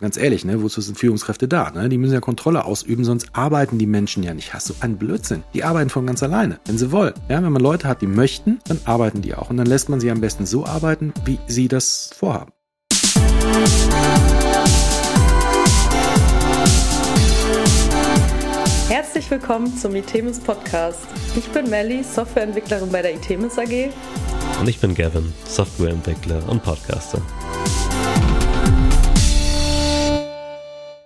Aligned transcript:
Ganz 0.00 0.16
ehrlich, 0.16 0.46
ne, 0.46 0.62
wozu 0.62 0.80
sind 0.80 0.96
Führungskräfte 0.96 1.46
da? 1.46 1.70
Ne? 1.72 1.90
Die 1.90 1.98
müssen 1.98 2.14
ja 2.14 2.20
Kontrolle 2.20 2.64
ausüben, 2.64 3.04
sonst 3.04 3.28
arbeiten 3.34 3.76
die 3.76 3.86
Menschen 3.86 4.22
ja 4.22 4.32
nicht. 4.32 4.54
Hast 4.54 4.70
du 4.70 4.74
einen 4.80 4.96
Blödsinn? 4.96 5.42
Die 5.52 5.62
arbeiten 5.62 5.90
von 5.90 6.06
ganz 6.06 6.22
alleine, 6.22 6.58
wenn 6.64 6.78
sie 6.78 6.90
wollen. 6.90 7.12
Ja, 7.28 7.42
wenn 7.42 7.52
man 7.52 7.60
Leute 7.60 7.86
hat, 7.86 8.00
die 8.00 8.06
möchten, 8.06 8.60
dann 8.66 8.80
arbeiten 8.86 9.20
die 9.20 9.34
auch. 9.34 9.50
Und 9.50 9.58
dann 9.58 9.66
lässt 9.66 9.90
man 9.90 10.00
sie 10.00 10.10
am 10.10 10.22
besten 10.22 10.46
so 10.46 10.64
arbeiten, 10.64 11.12
wie 11.26 11.38
sie 11.48 11.68
das 11.68 12.12
vorhaben. 12.16 12.50
Herzlich 18.88 19.30
willkommen 19.30 19.76
zum 19.76 19.94
Itemis 19.94 20.40
Podcast. 20.40 21.06
Ich 21.36 21.46
bin 21.48 21.68
Melly, 21.68 22.02
Softwareentwicklerin 22.02 22.90
bei 22.90 23.02
der 23.02 23.14
Itemis 23.14 23.58
AG. 23.58 23.90
Und 24.58 24.66
ich 24.66 24.80
bin 24.80 24.94
Gavin, 24.94 25.30
Softwareentwickler 25.44 26.48
und 26.48 26.62
Podcaster. 26.62 27.20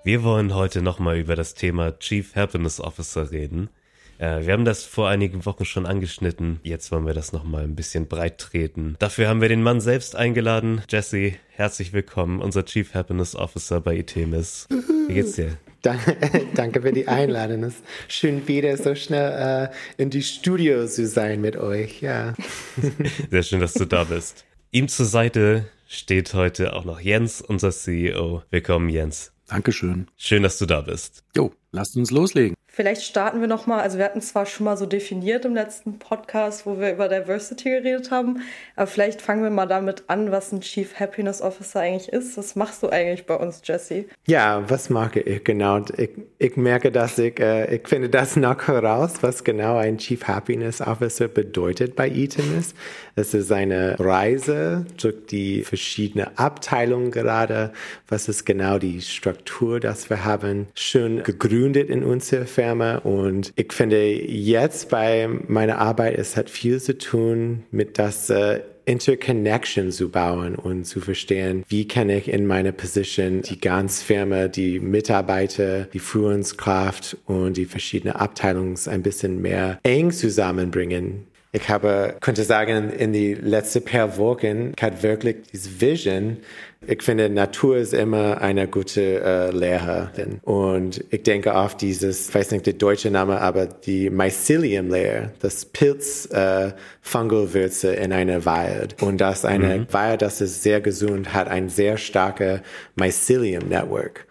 Wir 0.07 0.23
wollen 0.23 0.55
heute 0.55 0.83
nochmal 0.83 1.17
über 1.17 1.35
das 1.35 1.55
Thema 1.55 1.99
Chief 1.99 2.37
Happiness 2.37 2.79
Officer 2.79 3.31
reden. 3.31 3.71
Äh, 4.19 4.45
wir 4.45 4.53
haben 4.53 4.67
das 4.67 4.85
vor 4.85 5.09
einigen 5.09 5.47
Wochen 5.47 5.65
schon 5.65 5.87
angeschnitten. 5.87 6.61
Jetzt 6.63 6.93
wollen 6.93 7.07
wir 7.07 7.15
das 7.15 7.33
nochmal 7.33 7.65
ein 7.65 7.75
bisschen 7.75 8.07
breit 8.07 8.37
treten. 8.37 8.97
Dafür 8.99 9.29
haben 9.29 9.41
wir 9.41 9.49
den 9.49 9.63
Mann 9.63 9.81
selbst 9.81 10.15
eingeladen. 10.15 10.83
Jesse, 10.91 11.33
herzlich 11.53 11.95
willkommen, 11.95 12.43
unser 12.43 12.67
Chief 12.67 12.93
Happiness 12.93 13.35
Officer 13.35 13.81
bei 13.81 13.97
Itemis. 13.97 14.69
Wie 15.09 15.15
geht's 15.15 15.37
dir? 15.37 15.57
Danke 16.55 16.83
für 16.83 16.93
die 16.93 17.09
Einladung. 17.09 17.63
Es 17.63 17.77
ist 17.77 17.85
schön, 18.09 18.47
wieder 18.47 18.77
so 18.77 18.95
schnell 18.95 19.71
äh, 19.71 20.03
in 20.03 20.11
die 20.11 20.23
Studios 20.23 20.97
zu 20.97 21.07
sein 21.07 21.41
mit 21.41 21.57
euch. 21.57 22.03
Ja. 22.03 22.35
Sehr 23.31 23.43
schön, 23.43 23.61
dass 23.61 23.73
du 23.73 23.87
da 23.87 24.05
bist. 24.05 24.45
Ihm 24.71 24.87
zur 24.87 25.07
Seite 25.07 25.65
steht 25.89 26.35
heute 26.35 26.75
auch 26.75 26.85
noch 26.85 27.01
Jens, 27.01 27.41
unser 27.41 27.71
CEO. 27.71 28.43
Willkommen, 28.51 28.91
Jens. 28.91 29.34
Dankeschön. 29.47 30.07
Schön, 30.17 30.43
dass 30.43 30.59
du 30.59 30.67
da 30.67 30.81
bist. 30.81 31.23
Jo, 31.37 31.53
lasst 31.71 31.97
uns 31.97 32.11
loslegen. 32.11 32.57
Vielleicht 32.75 33.05
starten 33.05 33.41
wir 33.41 33.47
nochmal, 33.47 33.83
also 33.83 33.99
wir 33.99 34.05
hatten 34.05 34.21
zwar 34.21 34.47
schon 34.47 34.65
mal 34.65 34.77
so 34.77 34.85
definiert 34.85 35.45
im 35.45 35.55
letzten 35.55 36.01
Podcast, 36.01 36.67
wo 36.67 36.81
wir 36.81 36.91
über 36.91 37.09
Diversity 37.09 37.71
geredet 37.71 38.11
haben, 38.11 38.41
aber 38.75 38.89
vielleicht 38.89 39.23
fangen 39.23 39.45
wir 39.45 39.51
mal 39.51 39.67
damit 39.67 40.03
an, 40.09 40.33
was 40.33 40.51
ein 40.51 40.61
Chief 40.61 40.99
Happiness 40.99 41.41
Officer 41.41 41.79
eigentlich 41.79 42.09
ist. 42.09 42.37
Was 42.37 42.57
machst 42.57 42.83
du 42.83 42.89
eigentlich 42.89 43.27
bei 43.27 43.37
uns, 43.37 43.63
Jesse? 43.63 44.07
Ja, 44.27 44.69
was 44.69 44.91
mache 44.91 45.21
ich 45.21 45.45
genau? 45.45 45.85
Ich, 45.97 46.11
ich 46.39 46.57
merke, 46.57 46.91
dass 46.91 47.17
ich, 47.17 47.39
äh, 47.39 47.77
ich 47.77 47.87
finde 47.87 48.09
das 48.09 48.35
noch 48.35 48.67
heraus, 48.67 49.19
was 49.21 49.45
genau 49.45 49.77
ein 49.77 49.99
Chief 49.99 50.25
Happiness 50.27 50.81
Officer 50.81 51.29
bedeutet 51.29 51.95
bei 51.95 52.09
Itemis. 52.09 52.75
Es 53.15 53.35
ist 53.35 53.53
eine 53.53 53.95
Reise 54.01 54.85
durch 55.01 55.27
die 55.31 55.63
verschiedenen 55.63 56.37
Abteilungen 56.37 57.13
gerade. 57.13 57.73
Was 58.09 58.29
ist 58.29 58.45
genau 58.45 58.81
die 58.81 59.01
Struktur, 59.01 59.79
das 59.79 60.11
wir 60.11 60.25
haben, 60.25 60.67
schon 60.75 61.23
gegründet 61.23 61.89
in 61.89 62.03
unserer 62.03 62.47
Firma 62.47 62.64
Firma 62.65 62.97
und 62.97 63.53
ich 63.57 63.73
finde 63.75 64.03
jetzt 64.03 64.89
bei 64.89 65.29
meiner 65.49 65.79
Arbeit, 65.79 66.17
es 66.17 66.35
hat 66.35 66.49
viel 66.49 66.81
zu 66.81 66.97
tun 66.97 67.65
mit 67.71 67.99
das 67.99 68.31
äh, 68.31 68.61
Interconnection 68.87 69.93
zu 69.93 70.11
bauen 70.11 70.55
und 70.57 70.85
zu 70.85 71.01
verstehen, 71.01 71.65
wie 71.69 71.87
kann 71.87 72.09
ich 72.09 72.29
in 72.29 72.47
meiner 72.47 72.73
Position 72.73 73.43
die 73.43 73.61
ganze 73.61 74.03
Firma, 74.03 74.49
die 74.49 74.81
Mitarbeiter, 74.81 75.85
die 75.85 75.99
Führungskraft 75.99 77.19
und 77.27 77.59
die 77.59 77.67
verschiedenen 77.67 78.17
Abteilungen 78.17 78.79
ein 78.87 79.03
bisschen 79.03 79.43
mehr 79.43 79.79
eng 79.83 80.11
zusammenbringen. 80.11 81.27
Ich 81.55 81.69
habe, 81.69 82.17
könnte 82.21 82.43
sagen, 82.43 82.91
in 82.91 83.13
die 83.13 83.35
letzten 83.35 83.85
paar 83.85 84.19
Wochen 84.19 84.73
hat 84.81 85.05
wirklich 85.05 85.37
diese 85.53 85.81
Vision. 85.81 86.39
Ich 86.85 87.01
finde, 87.01 87.31
Natur 87.31 87.77
ist 87.77 87.95
immer 87.95 88.41
eine 88.41 88.67
gute 88.67 89.23
äh, 89.23 89.51
Lehrerin. 89.53 90.41
Und 90.43 91.05
ich 91.11 91.23
denke 91.23 91.55
auf 91.55 91.77
dieses, 91.77 92.29
ich 92.29 92.35
weiß 92.35 92.51
nicht 92.51 92.67
der 92.67 92.73
deutsche 92.73 93.09
Name, 93.13 93.41
aber 93.41 93.67
die 93.67 94.11
Mycelium 94.11 94.89
Layer, 94.89 95.31
das 95.39 95.65
Pilz 95.65 96.29
äh, 96.33 96.73
in 97.13 98.13
einer 98.13 98.45
Wald. 98.45 99.01
Und 99.01 99.21
das 99.21 99.45
eine 99.45 99.79
mhm. 99.79 99.87
Wald, 99.93 100.23
das 100.23 100.41
ist 100.41 100.65
sehr 100.65 100.81
gesund, 100.81 101.35
hat 101.35 101.47
ein 101.47 101.69
sehr 101.69 101.99
starke 101.99 102.63
Mycelium 102.97 103.69
Network. 103.69 104.27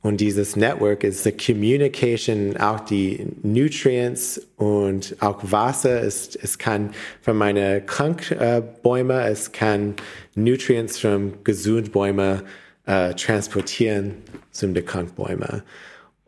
Und 0.00 0.20
dieses 0.20 0.54
Network 0.54 1.02
ist 1.02 1.24
die 1.24 1.32
Communication, 1.32 2.56
auch 2.56 2.80
die 2.80 3.26
Nutrients 3.42 4.40
und 4.56 5.16
auch 5.20 5.40
Wasser. 5.42 6.02
Es, 6.02 6.36
es 6.36 6.56
kann 6.56 6.90
von 7.20 7.36
meinen 7.36 7.84
Krankbäumen, 7.84 9.18
es 9.18 9.50
kann 9.50 9.94
Nutrients 10.36 11.00
von 11.00 11.34
Gesundbäumen 11.42 12.42
äh, 12.86 13.12
transportieren 13.14 14.14
zum 14.52 14.72
Krankbäumen. 14.74 15.62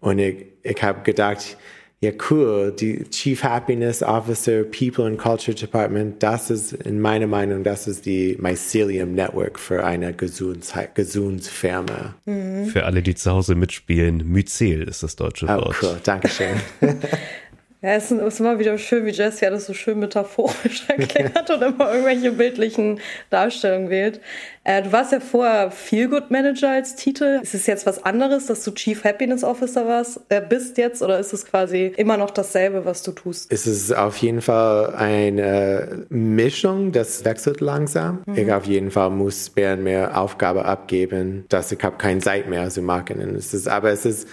Und 0.01 0.19
ich, 0.19 0.47
ich 0.63 0.83
habe 0.83 1.03
gedacht, 1.03 1.57
ja 2.03 2.12
cool, 2.31 2.72
die 2.72 3.05
Chief 3.11 3.43
Happiness 3.43 4.03
Officer, 4.03 4.65
People 4.65 5.06
and 5.06 5.19
Culture 5.19 5.55
Department, 5.55 6.22
das 6.22 6.50
ist 6.50 6.72
in 6.72 6.99
meiner 7.00 7.27
Meinung, 7.27 7.62
das 7.62 7.87
ist 7.87 8.06
die 8.06 8.38
Mycelium 8.41 9.15
Network 9.15 9.59
für 9.59 9.84
eine 9.84 10.15
Gesundfirma. 10.15 12.15
Mhm. 12.25 12.66
Für 12.66 12.87
alle, 12.87 13.03
die 13.03 13.15
zu 13.15 13.31
Hause 13.31 13.55
mitspielen, 13.55 14.27
Myzel 14.27 14.89
ist 14.89 15.03
das 15.03 15.16
deutsche 15.16 15.44
oh, 15.47 15.56
Wort. 15.56 15.77
Cool, 15.83 16.00
Dankeschön. 16.03 16.56
Ja, 17.83 17.95
es 17.95 18.11
ist 18.11 18.41
immer 18.41 18.59
wieder 18.59 18.77
schön, 18.77 19.07
wie 19.07 19.11
Jesse 19.11 19.47
ja 19.47 19.51
das 19.51 19.65
so 19.65 19.73
schön 19.73 19.99
metaphorisch 19.99 20.85
erklärt 20.89 21.49
und 21.49 21.63
immer 21.63 21.91
irgendwelche 21.91 22.33
bildlichen 22.33 23.01
Darstellungen 23.31 23.89
wählt. 23.89 24.21
Äh, 24.65 24.83
du 24.83 24.93
warst 24.93 25.13
ja 25.13 25.21
vorher 25.21 25.71
Feel 25.71 26.09
Good 26.09 26.31
Manager 26.31 26.69
als 26.69 26.95
Titel. 26.95 27.41
Ist 27.43 27.55
es 27.55 27.67
jetzt 27.67 27.87
was 27.87 28.05
anderes, 28.05 28.47
dass 28.47 28.65
du 28.65 28.73
Chief 28.73 29.03
Happiness 29.03 29.43
Officer 29.45 29.87
warst, 29.87 30.21
äh, 30.29 30.43
bist 30.47 30.77
jetzt 30.77 31.01
oder 31.01 31.19
ist 31.19 31.33
es 31.33 31.47
quasi 31.47 31.95
immer 31.97 32.19
noch 32.19 32.31
dasselbe, 32.31 32.85
was 32.85 33.03
du 33.03 33.13
tust? 33.13 33.51
Es 33.51 33.67
ist 33.67 33.97
auf 33.97 34.19
jeden 34.19 34.43
Fall 34.43 34.95
eine 34.95 36.07
Mischung, 36.11 36.93
das 36.93 37.25
wechselt 37.25 37.63
langsam. 37.63 38.23
Mhm. 38.27 38.37
Ich 38.37 38.53
auf 38.53 38.67
jeden 38.67 38.91
Fall 38.91 39.09
muss 39.09 39.57
mehr 39.57 39.73
und 39.73 39.85
mehr 39.85 40.21
Aufgabe 40.21 40.67
abgeben, 40.67 41.47
dass 41.49 41.73
ich 41.73 41.83
habe 41.83 41.97
keine 41.97 42.21
Zeit 42.21 42.47
mehr 42.47 42.69
zu 42.69 42.83
machen. 42.83 43.37
Es 43.37 43.55
ist, 43.55 43.69
aber 43.69 43.91
es 43.91 44.05
ist, 44.05 44.29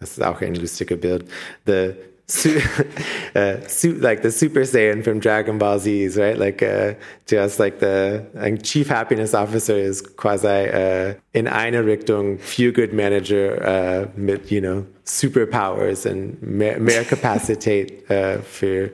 das 0.00 0.18
ist 0.18 0.22
auch 0.22 0.42
ein 0.42 0.54
lustiges 0.54 1.00
Bild. 1.00 1.24
The 1.64 1.94
su- 2.26 2.60
uh, 3.34 3.60
su- 3.66 3.94
like 3.94 4.22
the 4.22 4.30
Super 4.30 4.60
Saiyan 4.60 5.02
from 5.02 5.20
Dragon 5.20 5.58
Ball 5.58 5.78
Z's, 5.78 6.16
right? 6.16 6.38
Like 6.38 6.62
uh, 6.62 6.94
just 7.26 7.58
like 7.58 7.78
the 7.80 8.26
like 8.34 8.62
Chief 8.62 8.88
Happiness 8.88 9.34
Officer 9.34 9.76
is 9.76 10.00
quasi 10.00 10.48
uh, 10.48 11.14
in 11.32 11.46
eine 11.46 11.84
Richtung 11.84 12.38
Feel 12.38 12.72
Good 12.72 12.92
Manager 12.92 13.62
uh, 13.62 14.06
mit, 14.16 14.50
you 14.50 14.60
know, 14.60 14.86
superpowers 15.04 16.06
und 16.06 16.42
mehr, 16.42 16.78
mehr 16.80 17.04
Kapazität 17.08 18.08
uh, 18.10 18.38
für 18.42 18.90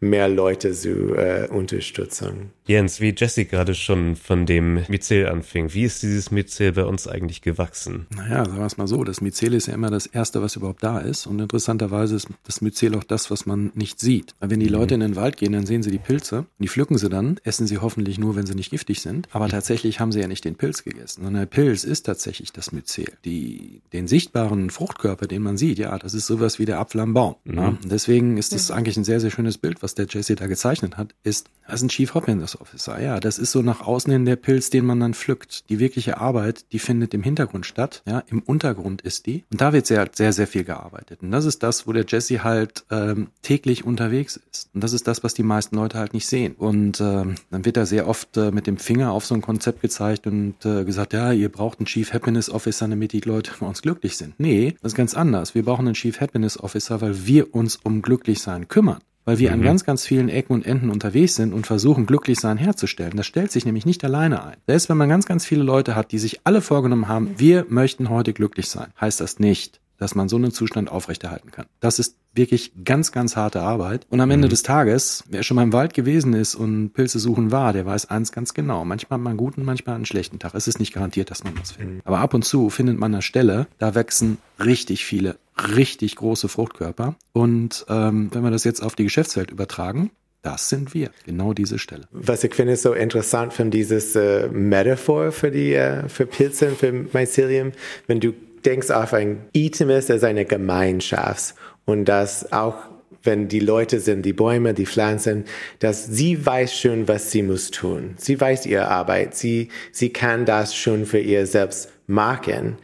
mehr 0.00 0.28
Leute 0.28 0.72
zu 0.72 1.14
äh, 1.14 1.46
unterstützen. 1.48 2.50
Jens, 2.66 3.00
wie 3.00 3.14
Jesse 3.16 3.44
gerade 3.44 3.74
schon 3.74 4.16
von 4.16 4.46
dem 4.46 4.84
Myzel 4.88 5.28
anfing, 5.28 5.72
wie 5.74 5.84
ist 5.84 6.02
dieses 6.02 6.30
Myzel 6.30 6.72
bei 6.72 6.84
uns 6.84 7.08
eigentlich 7.08 7.42
gewachsen? 7.42 8.06
Naja, 8.10 8.44
sagen 8.44 8.58
wir 8.58 8.66
es 8.66 8.76
mal 8.76 8.86
so, 8.86 9.04
das 9.04 9.20
Myzel 9.20 9.54
ist 9.54 9.66
ja 9.66 9.74
immer 9.74 9.90
das 9.90 10.06
Erste, 10.06 10.42
was 10.42 10.56
überhaupt 10.56 10.82
da 10.82 10.98
ist 10.98 11.26
und 11.26 11.40
interessanterweise 11.40 12.16
ist 12.16 12.28
das 12.44 12.60
Myzel 12.60 12.94
auch 12.96 13.04
das, 13.04 13.30
was 13.30 13.46
man 13.46 13.72
nicht 13.74 14.00
sieht. 14.00 14.34
Weil 14.40 14.50
wenn 14.50 14.60
die 14.60 14.66
mhm. 14.66 14.72
Leute 14.72 14.94
in 14.94 15.00
den 15.00 15.16
Wald 15.16 15.36
gehen, 15.36 15.52
dann 15.52 15.66
sehen 15.66 15.82
sie 15.82 15.90
die 15.90 15.98
Pilze 15.98 16.46
die 16.58 16.68
pflücken 16.68 16.96
sie 16.96 17.08
dann, 17.08 17.38
essen 17.44 17.66
sie 17.66 17.78
hoffentlich 17.78 18.18
nur, 18.18 18.36
wenn 18.36 18.46
sie 18.46 18.54
nicht 18.54 18.70
giftig 18.70 19.00
sind, 19.00 19.28
aber 19.32 19.48
tatsächlich 19.48 20.00
haben 20.00 20.12
sie 20.12 20.20
ja 20.20 20.28
nicht 20.28 20.44
den 20.44 20.54
Pilz 20.54 20.84
gegessen, 20.84 21.22
sondern 21.22 21.42
der 21.42 21.46
Pilz 21.46 21.84
ist 21.84 22.04
tatsächlich 22.04 22.52
das 22.52 22.72
Myzel. 22.72 23.12
Die, 23.24 23.82
den 23.92 24.06
sichtbaren 24.06 24.70
Fruchtkörper, 24.70 25.26
den 25.26 25.42
man 25.42 25.56
sieht, 25.56 25.78
ja, 25.78 25.98
das 25.98 26.14
ist 26.14 26.26
sowas 26.26 26.58
wie 26.58 26.64
der 26.64 26.78
Apfel 26.78 27.00
am 27.00 27.14
Baum. 27.14 27.36
Mhm. 27.44 27.56
Ja? 27.56 27.76
deswegen 27.84 28.36
ist 28.38 28.52
das 28.52 28.70
eigentlich 28.70 28.96
ein 28.96 29.04
sehr, 29.04 29.20
sehr 29.20 29.30
schönes 29.30 29.58
Bild, 29.58 29.82
was 29.82 29.94
der 29.94 30.06
Jesse 30.08 30.36
da 30.36 30.46
gezeichnet 30.46 30.96
hat, 30.96 31.14
ist, 31.24 31.48
das 31.66 31.76
ist 31.76 31.82
ein 31.82 31.88
Chief 31.88 32.14
Happiness 32.52 32.60
Officer. 32.60 33.00
Ja, 33.00 33.20
das 33.20 33.38
ist 33.38 33.52
so 33.52 33.62
nach 33.62 33.80
außen 33.80 34.12
hin 34.12 34.24
der 34.24 34.36
Pilz, 34.36 34.70
den 34.70 34.84
man 34.84 35.00
dann 35.00 35.14
pflückt. 35.14 35.68
Die 35.68 35.78
wirkliche 35.78 36.18
Arbeit, 36.18 36.72
die 36.72 36.78
findet 36.78 37.14
im 37.14 37.22
Hintergrund 37.22 37.66
statt. 37.66 38.02
Ja, 38.06 38.22
im 38.28 38.40
Untergrund 38.40 39.02
ist 39.02 39.26
die. 39.26 39.44
Und 39.50 39.60
da 39.60 39.72
wird 39.72 39.86
sehr, 39.86 40.08
sehr, 40.12 40.32
sehr 40.32 40.46
viel 40.46 40.64
gearbeitet. 40.64 41.22
Und 41.22 41.30
das 41.30 41.44
ist 41.44 41.62
das, 41.62 41.86
wo 41.86 41.92
der 41.92 42.04
Jesse 42.06 42.44
halt 42.44 42.84
ähm, 42.90 43.28
täglich 43.42 43.84
unterwegs 43.84 44.40
ist. 44.50 44.70
Und 44.74 44.82
das 44.82 44.92
ist 44.92 45.06
das, 45.06 45.24
was 45.24 45.34
die 45.34 45.42
meisten 45.42 45.76
Leute 45.76 45.98
halt 45.98 46.14
nicht 46.14 46.26
sehen. 46.26 46.54
Und 46.54 47.00
ähm, 47.00 47.36
dann 47.50 47.64
wird 47.64 47.76
da 47.76 47.86
sehr 47.86 48.08
oft 48.08 48.36
äh, 48.36 48.50
mit 48.50 48.66
dem 48.66 48.76
Finger 48.76 49.12
auf 49.12 49.24
so 49.24 49.34
ein 49.34 49.42
Konzept 49.42 49.80
gezeigt 49.82 50.26
und 50.26 50.64
äh, 50.64 50.84
gesagt, 50.84 51.12
ja, 51.12 51.32
ihr 51.32 51.50
braucht 51.50 51.78
einen 51.78 51.86
Chief 51.86 52.12
Happiness 52.12 52.50
Officer, 52.50 52.88
damit 52.88 53.12
die 53.12 53.20
Leute 53.20 53.52
bei 53.60 53.66
uns 53.66 53.82
glücklich 53.82 54.16
sind. 54.16 54.38
Nee, 54.38 54.74
das 54.82 54.92
ist 54.92 54.96
ganz 54.96 55.14
anders. 55.14 55.54
Wir 55.54 55.64
brauchen 55.64 55.86
einen 55.86 55.94
Chief 55.94 56.20
Happiness 56.20 56.58
Officer, 56.58 57.00
weil 57.00 57.26
wir 57.26 57.54
uns 57.54 57.76
um 57.76 58.02
Glücklichsein 58.02 58.68
kümmern 58.68 59.00
weil 59.24 59.38
wir 59.38 59.50
mhm. 59.50 59.54
an 59.54 59.62
ganz, 59.62 59.84
ganz 59.84 60.06
vielen 60.06 60.28
Ecken 60.28 60.52
und 60.52 60.66
Enden 60.66 60.90
unterwegs 60.90 61.34
sind 61.34 61.52
und 61.52 61.66
versuchen, 61.66 62.06
glücklich 62.06 62.40
sein 62.40 62.56
herzustellen. 62.56 63.16
Das 63.16 63.26
stellt 63.26 63.52
sich 63.52 63.64
nämlich 63.64 63.86
nicht 63.86 64.04
alleine 64.04 64.44
ein. 64.44 64.56
Selbst 64.66 64.88
wenn 64.88 64.96
man 64.96 65.08
ganz, 65.08 65.26
ganz 65.26 65.44
viele 65.46 65.62
Leute 65.62 65.94
hat, 65.96 66.12
die 66.12 66.18
sich 66.18 66.40
alle 66.44 66.60
vorgenommen 66.60 67.08
haben, 67.08 67.34
wir 67.38 67.66
möchten 67.68 68.10
heute 68.10 68.32
glücklich 68.32 68.68
sein, 68.68 68.88
heißt 69.00 69.20
das 69.20 69.38
nicht, 69.38 69.80
dass 70.02 70.16
man 70.16 70.28
so 70.28 70.36
einen 70.36 70.50
Zustand 70.50 70.90
aufrechterhalten 70.90 71.52
kann. 71.52 71.66
Das 71.78 72.00
ist 72.00 72.16
wirklich 72.34 72.72
ganz, 72.84 73.12
ganz 73.12 73.36
harte 73.36 73.62
Arbeit. 73.62 74.04
Und 74.10 74.20
am 74.20 74.30
Ende 74.30 74.48
mhm. 74.48 74.50
des 74.50 74.64
Tages, 74.64 75.22
wer 75.28 75.44
schon 75.44 75.54
mal 75.54 75.62
im 75.62 75.72
Wald 75.72 75.94
gewesen 75.94 76.32
ist 76.32 76.56
und 76.56 76.92
Pilze 76.92 77.20
suchen 77.20 77.52
war, 77.52 77.72
der 77.72 77.86
weiß 77.86 78.10
eins 78.10 78.32
ganz 78.32 78.52
genau. 78.52 78.84
Manchmal 78.84 79.18
hat 79.18 79.22
man 79.22 79.30
einen 79.32 79.38
guten, 79.38 79.64
manchmal 79.64 79.94
einen 79.94 80.06
schlechten 80.06 80.40
Tag. 80.40 80.54
Es 80.54 80.66
ist 80.66 80.80
nicht 80.80 80.92
garantiert, 80.92 81.30
dass 81.30 81.44
man 81.44 81.56
was 81.58 81.72
findet. 81.72 81.98
Mhm. 81.98 82.02
Aber 82.04 82.18
ab 82.18 82.34
und 82.34 82.44
zu 82.44 82.68
findet 82.68 82.98
man 82.98 83.14
eine 83.14 83.22
Stelle, 83.22 83.68
da 83.78 83.94
wachsen 83.94 84.38
richtig 84.58 85.04
viele, 85.04 85.36
richtig 85.76 86.16
große 86.16 86.48
Fruchtkörper. 86.48 87.16
Und 87.32 87.84
ähm, 87.88 88.30
wenn 88.32 88.42
wir 88.42 88.50
das 88.50 88.64
jetzt 88.64 88.82
auf 88.82 88.94
die 88.94 89.04
Geschäftswelt 89.04 89.50
übertragen, 89.50 90.10
das 90.42 90.68
sind 90.68 90.92
wir, 90.92 91.10
genau 91.24 91.52
diese 91.52 91.78
Stelle. 91.78 92.08
Was 92.10 92.42
ich 92.42 92.54
finde 92.54 92.76
so 92.76 92.92
interessant 92.92 93.52
von 93.52 93.70
dieses 93.70 94.16
äh, 94.16 94.48
Metaphor 94.48 95.30
für 95.30 95.52
die 95.52 95.74
äh, 95.74 96.08
für 96.08 96.26
Pilze 96.26 96.70
und 96.70 96.78
für 96.78 96.92
Mycelium, 96.92 97.72
wenn 98.08 98.18
du 98.18 98.32
denkst 98.64 98.90
auf 98.90 99.14
ein 99.14 99.44
Itemis 99.52 100.10
als 100.10 100.24
eine 100.24 100.44
Gemeinschaft 100.44 101.54
und 101.84 102.06
dass 102.06 102.52
auch 102.52 102.76
wenn 103.24 103.46
die 103.46 103.60
Leute 103.60 104.00
sind, 104.00 104.22
die 104.22 104.32
Bäume, 104.32 104.74
die 104.74 104.86
Pflanzen, 104.86 105.44
dass 105.78 106.06
sie 106.06 106.44
weiß 106.44 106.76
schon, 106.76 107.06
was 107.06 107.30
sie 107.30 107.42
muss 107.42 107.70
tun. 107.70 108.14
Sie 108.16 108.40
weiß 108.40 108.66
ihre 108.66 108.88
Arbeit. 108.88 109.36
Sie, 109.36 109.68
sie 109.92 110.10
kann 110.10 110.44
das 110.44 110.74
schon 110.74 111.06
für 111.06 111.20
ihr 111.20 111.46
selbst 111.46 111.90
machen. 112.08 112.78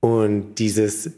Und 0.00 0.56
dieses 0.56 1.12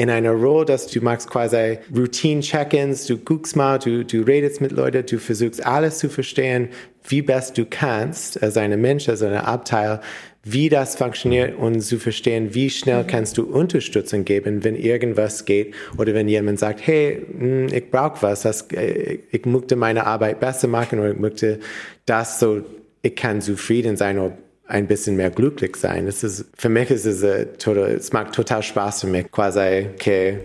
in 0.00 0.08
einer 0.08 0.32
Rolle, 0.32 0.64
dass 0.64 0.86
du 0.86 1.02
machst 1.02 1.28
quasi 1.28 1.76
Routine-Check-ins, 1.94 3.04
du 3.04 3.18
guckst 3.18 3.54
mal, 3.54 3.78
du, 3.78 4.02
du 4.02 4.22
redest 4.22 4.62
mit 4.62 4.72
Leuten, 4.72 5.04
du 5.04 5.18
versuchst 5.18 5.64
alles 5.66 5.98
zu 5.98 6.08
verstehen, 6.08 6.70
wie 7.06 7.20
best 7.20 7.58
du 7.58 7.66
kannst, 7.68 8.42
als 8.42 8.56
ein 8.56 8.80
Mensch, 8.80 9.10
als 9.10 9.20
ein 9.20 9.34
Abteil, 9.34 10.00
wie 10.42 10.70
das 10.70 10.96
funktioniert 10.96 11.58
und 11.58 11.82
zu 11.82 11.98
verstehen, 11.98 12.54
wie 12.54 12.70
schnell 12.70 13.04
kannst 13.06 13.36
du 13.36 13.42
Unterstützung 13.42 14.24
geben, 14.24 14.64
wenn 14.64 14.74
irgendwas 14.74 15.44
geht 15.44 15.74
oder 15.98 16.14
wenn 16.14 16.28
jemand 16.28 16.58
sagt, 16.60 16.80
hey, 16.86 17.26
hm, 17.38 17.66
ich 17.70 17.90
brauche 17.90 18.22
was, 18.22 18.40
das, 18.40 18.62
äh, 18.72 19.18
ich 19.30 19.44
möchte 19.44 19.76
meine 19.76 20.06
Arbeit 20.06 20.40
besser 20.40 20.68
machen 20.68 20.98
oder 20.98 21.10
ich 21.10 21.18
möchte 21.18 21.60
das 22.06 22.40
so, 22.40 22.62
ich 23.02 23.14
kann 23.14 23.42
zufrieden 23.42 23.98
sein 23.98 24.18
oder 24.18 24.38
ein 24.70 24.86
bisschen 24.86 25.16
mehr 25.16 25.30
glücklich 25.30 25.76
sein. 25.76 26.06
Es 26.06 26.22
ist, 26.22 26.46
für 26.56 26.68
mich 26.68 26.90
ist 26.90 27.04
es, 27.04 27.22
uh, 27.22 27.44
total, 27.58 27.90
es 27.90 28.12
macht 28.12 28.32
total 28.32 28.62
Spaß 28.62 29.02
für 29.02 29.06
mich, 29.08 29.30
quasi, 29.30 29.88
okay, 29.94 30.38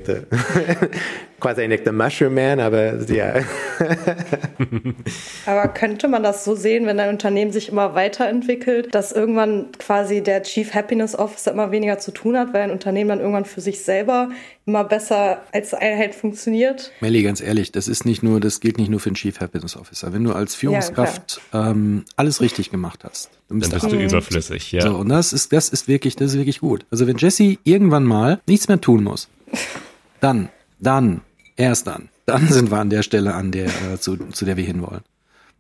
quasi 1.39 1.67
nicht 1.67 1.85
der 1.85 1.93
Mushroom 1.93 2.33
Man, 2.33 2.59
aber 2.59 3.01
ja. 3.09 3.35
aber 5.45 5.67
könnte 5.69 6.07
man 6.07 6.23
das 6.23 6.43
so 6.45 6.55
sehen, 6.55 6.85
wenn 6.85 6.99
ein 6.99 7.09
Unternehmen 7.09 7.51
sich 7.51 7.69
immer 7.69 7.95
weiterentwickelt, 7.95 8.95
dass 8.95 9.11
irgendwann 9.11 9.67
quasi 9.77 10.21
der 10.21 10.43
Chief 10.43 10.73
Happiness 10.73 11.15
Officer 11.17 11.51
immer 11.51 11.71
weniger 11.71 11.99
zu 11.99 12.11
tun 12.11 12.37
hat, 12.37 12.53
weil 12.53 12.63
ein 12.63 12.71
Unternehmen 12.71 13.09
dann 13.09 13.19
irgendwann 13.19 13.45
für 13.45 13.61
sich 13.61 13.81
selber 13.81 14.29
immer 14.65 14.83
besser 14.83 15.43
als 15.51 15.73
Einheit 15.73 16.15
funktioniert? 16.15 16.91
Melli, 16.99 17.21
ganz 17.21 17.41
ehrlich, 17.41 17.71
das 17.71 17.87
ist 17.87 18.05
nicht 18.05 18.23
nur, 18.23 18.39
das 18.39 18.59
gilt 18.59 18.77
nicht 18.77 18.89
nur 18.89 18.99
für 18.99 19.09
den 19.09 19.15
Chief 19.15 19.39
Happiness 19.39 19.75
Officer. 19.77 20.13
Wenn 20.13 20.23
du 20.23 20.33
als 20.33 20.55
Führungskraft 20.55 21.41
ja, 21.53 21.71
ähm, 21.71 22.05
alles 22.15 22.41
richtig 22.41 22.71
gemacht 22.71 23.03
hast, 23.03 23.29
dann 23.49 23.59
bist, 23.59 23.73
dann 23.73 23.81
bist 23.81 23.93
du 23.93 23.97
überflüssig, 23.97 24.71
ja. 24.71 24.81
So, 24.81 24.95
und 24.95 25.09
das 25.09 25.33
ist, 25.33 25.53
das 25.53 25.69
ist 25.69 25.87
wirklich, 25.87 26.15
das 26.15 26.31
ist 26.31 26.37
wirklich 26.37 26.61
gut. 26.61 26.85
Also 26.89 27.05
wenn 27.05 27.17
Jesse 27.17 27.57
irgendwann 27.63 28.05
mal 28.05 28.39
nichts 28.47 28.67
mehr 28.67 28.81
tun 28.81 29.03
muss, 29.03 29.29
dann, 30.19 30.49
dann, 30.79 31.21
erst 31.55 31.87
dann, 31.87 32.09
dann 32.25 32.47
sind 32.49 32.71
wir 32.71 32.79
an 32.79 32.89
der 32.89 33.03
Stelle 33.03 33.33
an 33.33 33.51
der, 33.51 33.67
äh, 33.67 33.99
zu, 33.99 34.17
zu 34.17 34.45
der 34.45 34.57
wir 34.57 34.63
hinwollen. 34.63 35.03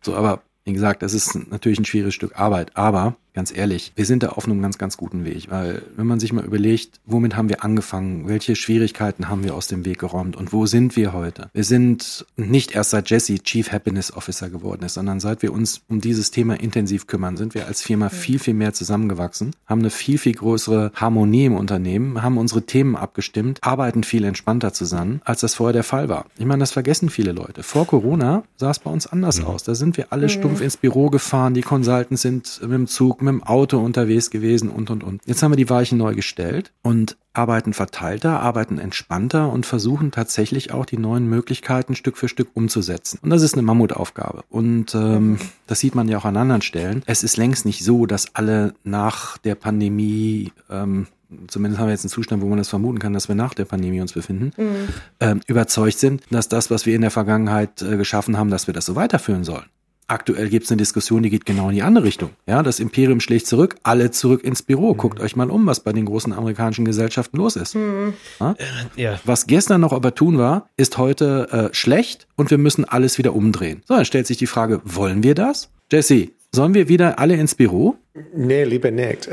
So, 0.01 0.15
aber 0.15 0.41
wie 0.63 0.73
gesagt, 0.73 1.03
das 1.03 1.13
ist 1.13 1.35
natürlich 1.49 1.79
ein 1.79 1.85
schwieriges 1.85 2.15
Stück 2.15 2.39
Arbeit, 2.39 2.75
aber 2.75 3.15
ganz 3.35 3.55
ehrlich, 3.55 3.91
wir 3.95 4.05
sind 4.05 4.23
da 4.23 4.29
auf 4.29 4.45
einem 4.45 4.61
ganz, 4.61 4.77
ganz 4.77 4.97
guten 4.97 5.25
Weg, 5.25 5.51
weil 5.51 5.83
wenn 5.95 6.07
man 6.07 6.19
sich 6.19 6.33
mal 6.33 6.45
überlegt, 6.45 6.99
womit 7.05 7.35
haben 7.35 7.49
wir 7.49 7.63
angefangen, 7.63 8.27
welche 8.27 8.55
Schwierigkeiten 8.55 9.29
haben 9.29 9.43
wir 9.43 9.53
aus 9.53 9.67
dem 9.67 9.85
Weg 9.85 9.99
geräumt 9.99 10.35
und 10.35 10.53
wo 10.53 10.65
sind 10.65 10.95
wir 10.95 11.13
heute? 11.13 11.49
Wir 11.53 11.65
sind 11.65 12.25
nicht 12.37 12.73
erst 12.73 12.91
seit 12.91 13.09
Jesse 13.09 13.39
Chief 13.39 13.71
Happiness 13.71 14.13
Officer 14.13 14.49
geworden 14.49 14.83
ist, 14.83 14.93
sondern 14.93 15.19
seit 15.19 15.41
wir 15.41 15.53
uns 15.53 15.81
um 15.89 15.99
dieses 15.99 16.31
Thema 16.31 16.59
intensiv 16.59 17.07
kümmern, 17.07 17.35
sind 17.37 17.53
wir 17.53 17.67
als 17.67 17.81
Firma 17.81 18.09
viel, 18.09 18.39
viel 18.39 18.53
mehr 18.53 18.73
zusammengewachsen, 18.73 19.51
haben 19.67 19.81
eine 19.81 19.89
viel, 19.89 20.17
viel 20.17 20.33
größere 20.33 20.91
Harmonie 20.95 21.45
im 21.45 21.55
Unternehmen, 21.55 22.21
haben 22.21 22.37
unsere 22.37 22.63
Themen 22.63 22.95
abgestimmt, 22.95 23.59
arbeiten 23.61 24.03
viel 24.03 24.23
entspannter 24.23 24.71
zusammen, 24.71 25.21
als 25.25 25.41
das 25.41 25.55
vorher 25.55 25.73
der 25.73 25.83
Fall 25.83 26.07
war. 26.07 26.25
Ich 26.37 26.45
meine, 26.45 26.59
das 26.59 26.71
vergessen 26.71 27.09
viele 27.09 27.33
Leute. 27.33 27.63
Vor 27.63 27.85
Corona 27.85 28.43
sah 28.55 28.71
es 28.71 28.79
bei 28.79 28.89
uns 28.89 29.07
anders 29.07 29.39
mhm. 29.39 29.47
aus. 29.47 29.63
Da 29.63 29.75
sind 29.75 29.97
wir 29.97 30.07
alle 30.11 30.29
stumpf 30.29 30.61
ins 30.61 30.77
Büro 30.77 31.09
gefahren, 31.09 31.53
die 31.53 31.61
Consultants 31.61 32.21
sind 32.21 32.61
mit 32.61 32.71
dem 32.71 32.87
Zug 32.87 33.24
mit 33.25 33.33
dem 33.33 33.43
Auto 33.43 33.79
unterwegs 33.79 34.29
gewesen 34.29 34.69
und, 34.69 34.89
und, 34.89 35.03
und. 35.03 35.21
Jetzt 35.25 35.43
haben 35.43 35.51
wir 35.51 35.57
die 35.57 35.69
Weichen 35.69 35.97
neu 35.97 36.15
gestellt 36.15 36.71
und 36.81 37.17
arbeiten 37.33 37.73
verteilter, 37.73 38.39
arbeiten 38.39 38.79
entspannter 38.79 39.51
und 39.51 39.65
versuchen 39.65 40.11
tatsächlich 40.11 40.71
auch 40.71 40.85
die 40.85 40.97
neuen 40.97 41.27
Möglichkeiten 41.27 41.95
Stück 41.95 42.17
für 42.17 42.29
Stück 42.29 42.49
umzusetzen. 42.53 43.19
Und 43.21 43.29
das 43.29 43.41
ist 43.41 43.53
eine 43.53 43.63
Mammutaufgabe. 43.63 44.43
Und 44.49 44.95
ähm, 44.95 45.37
das 45.67 45.79
sieht 45.79 45.95
man 45.95 46.07
ja 46.07 46.17
auch 46.17 46.25
an 46.25 46.37
anderen 46.37 46.61
Stellen. 46.61 47.03
Es 47.05 47.23
ist 47.23 47.37
längst 47.37 47.65
nicht 47.65 47.83
so, 47.83 48.05
dass 48.05 48.35
alle 48.35 48.73
nach 48.83 49.37
der 49.37 49.55
Pandemie 49.55 50.53
ähm, 50.69 51.07
zumindest 51.47 51.79
haben 51.79 51.87
wir 51.87 51.93
jetzt 51.93 52.05
einen 52.05 52.11
Zustand, 52.11 52.41
wo 52.41 52.47
man 52.47 52.57
das 52.57 52.69
vermuten 52.69 52.99
kann, 52.99 53.13
dass 53.13 53.27
wir 53.27 53.35
nach 53.35 53.53
der 53.53 53.65
Pandemie 53.65 54.01
uns 54.01 54.13
befinden, 54.13 54.51
mhm. 54.57 54.87
ähm, 55.19 55.41
überzeugt 55.47 55.97
sind, 55.97 56.23
dass 56.29 56.49
das, 56.49 56.69
was 56.71 56.85
wir 56.85 56.95
in 56.95 57.01
der 57.01 57.11
Vergangenheit 57.11 57.81
äh, 57.81 57.97
geschaffen 57.97 58.37
haben, 58.37 58.49
dass 58.49 58.67
wir 58.67 58.73
das 58.73 58.85
so 58.85 58.95
weiterführen 58.95 59.43
sollen. 59.43 59.65
Aktuell 60.07 60.49
gibt 60.49 60.65
es 60.65 60.71
eine 60.71 60.77
Diskussion, 60.77 61.23
die 61.23 61.31
geht 61.31 61.45
genau 61.45 61.69
in 61.69 61.75
die 61.75 61.81
andere 61.81 62.05
Richtung. 62.05 62.29
Ja, 62.45 62.61
das 62.61 62.79
Imperium 62.79 63.19
schlägt 63.19 63.47
zurück, 63.47 63.75
alle 63.81 64.11
zurück 64.11 64.43
ins 64.43 64.61
Büro. 64.61 64.93
Mhm. 64.93 64.97
Guckt 64.97 65.19
euch 65.19 65.35
mal 65.35 65.49
um, 65.49 65.65
was 65.65 65.79
bei 65.79 65.93
den 65.93 66.05
großen 66.05 66.31
amerikanischen 66.31 66.85
Gesellschaften 66.85 67.37
los 67.37 67.55
ist. 67.55 67.73
Mhm. 67.73 68.13
Ja? 68.39 68.51
Äh, 68.51 69.01
ja? 69.01 69.19
Was 69.25 69.47
gestern 69.47 69.81
noch 69.81 69.93
opportun 69.93 70.37
war, 70.37 70.69
ist 70.77 70.99
heute 70.99 71.69
äh, 71.71 71.73
schlecht 71.73 72.27
und 72.35 72.51
wir 72.51 72.59
müssen 72.59 72.85
alles 72.85 73.17
wieder 73.17 73.33
umdrehen. 73.33 73.81
So, 73.87 73.95
dann 73.95 74.05
stellt 74.05 74.27
sich 74.27 74.37
die 74.37 74.45
Frage, 74.45 74.79
wollen 74.83 75.23
wir 75.23 75.33
das? 75.33 75.71
Jesse, 75.91 76.29
sollen 76.51 76.75
wir 76.75 76.87
wieder 76.87 77.17
alle 77.17 77.35
ins 77.35 77.55
Büro? 77.55 77.95
Nee, 78.33 78.63
lieber 78.63 78.91
nicht. 78.91 79.27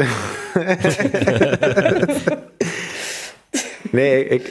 nee, 3.92 4.22
ich, 4.22 4.42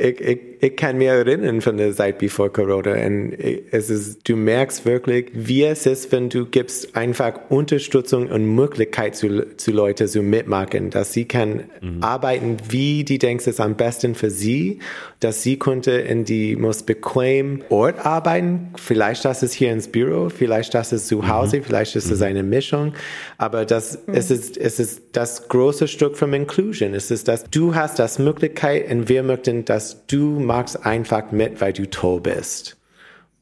ich, 0.00 0.20
ich, 0.20 0.38
ich 0.60 0.76
kann 0.76 0.96
mir 0.96 1.12
erinnern 1.12 1.60
von 1.60 1.76
der 1.76 1.94
Zeit 1.94 2.18
bevor 2.18 2.50
Corona 2.50 2.92
und 2.92 3.34
es 3.70 3.90
ist, 3.90 4.26
du 4.28 4.34
merkst 4.34 4.86
wirklich, 4.86 5.26
wie 5.34 5.64
es 5.64 5.84
ist, 5.84 6.10
wenn 6.10 6.30
du 6.30 6.46
gibst 6.46 6.96
einfach 6.96 7.50
Unterstützung 7.50 8.28
und 8.28 8.54
Möglichkeit 8.54 9.14
zu, 9.14 9.56
zu 9.56 9.70
Leuten 9.72 10.08
zu 10.08 10.22
mitmachen, 10.22 10.88
dass 10.90 11.12
sie 11.12 11.26
kann 11.26 11.64
mhm. 11.80 12.02
arbeiten, 12.02 12.56
wie 12.70 13.04
die 13.04 13.18
denkst, 13.18 13.46
es 13.46 13.60
am 13.60 13.74
besten 13.74 14.14
für 14.14 14.30
sie, 14.30 14.78
dass 15.20 15.42
sie 15.42 15.58
konnte 15.58 15.92
in 15.92 16.24
die 16.24 16.56
most 16.56 16.86
bequem 16.86 17.62
Ort 17.68 18.04
arbeiten. 18.04 18.70
Vielleicht 18.76 19.24
das 19.26 19.42
ist 19.42 19.52
hier 19.52 19.70
ins 19.70 19.88
Büro, 19.88 20.30
vielleicht 20.30 20.72
das 20.72 20.92
ist 20.92 21.08
zu 21.08 21.18
mhm. 21.18 21.28
Hause, 21.28 21.58
mhm. 21.58 21.64
vielleicht 21.64 21.94
ist 21.96 22.10
es 22.10 22.20
mhm. 22.20 22.26
eine 22.26 22.42
Mischung, 22.42 22.94
aber 23.36 23.66
das, 23.66 23.98
mhm. 24.06 24.14
es 24.14 24.30
ist, 24.30 24.56
es 24.56 24.80
ist 24.80 25.02
das 25.12 25.48
große 25.48 25.88
Stück 25.88 26.16
von 26.16 26.32
Inclusion. 26.32 26.94
Es 26.94 27.10
ist 27.10 27.28
das, 27.28 27.44
du 27.50 27.74
hast 27.74 27.98
das 27.98 28.18
Möglichkeit 28.18 28.90
und 28.90 29.08
wir 29.10 29.22
möchten, 29.22 29.64
dass 29.66 29.89
du 30.06 30.40
machst 30.40 30.84
einfach 30.84 31.32
mit, 31.32 31.60
weil 31.60 31.72
du 31.72 31.88
toll 31.88 32.20
bist. 32.20 32.76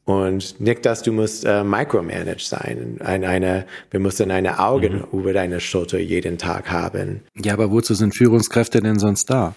Und 0.09 0.59
nicht, 0.59 0.87
dass 0.87 1.03
du 1.03 1.11
musst 1.11 1.45
äh, 1.45 1.63
micromanaged 1.63 2.41
sein. 2.41 2.97
Ein, 2.99 3.23
eine, 3.23 3.67
wir 3.91 3.99
müssen 3.99 4.31
eine 4.31 4.57
Augen 4.57 5.05
mhm. 5.11 5.19
über 5.19 5.33
deine 5.33 5.59
Schulter 5.59 5.99
jeden 5.99 6.39
Tag 6.39 6.71
haben. 6.71 7.21
Ja, 7.35 7.53
aber 7.53 7.69
wozu 7.69 7.93
sind 7.93 8.15
Führungskräfte 8.15 8.81
denn 8.81 8.97
sonst 8.97 9.29
da? 9.29 9.55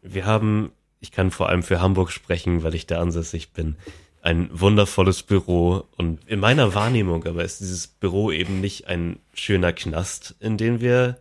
Wir 0.00 0.24
haben, 0.24 0.72
ich 1.00 1.12
kann 1.12 1.30
vor 1.30 1.50
allem 1.50 1.62
für 1.62 1.82
Hamburg 1.82 2.12
sprechen, 2.12 2.62
weil 2.62 2.74
ich 2.74 2.86
da 2.86 2.98
ansässig 2.98 3.52
bin, 3.52 3.76
ein 4.22 4.48
wundervolles 4.52 5.22
Büro. 5.22 5.84
Und 5.98 6.26
in 6.26 6.40
meiner 6.40 6.74
Wahrnehmung 6.74 7.26
aber 7.26 7.44
ist 7.44 7.60
dieses 7.60 7.86
Büro 7.86 8.32
eben 8.32 8.62
nicht 8.62 8.88
ein 8.88 9.18
schöner 9.34 9.74
Knast, 9.74 10.34
in 10.40 10.56
den 10.56 10.80
wir 10.80 11.18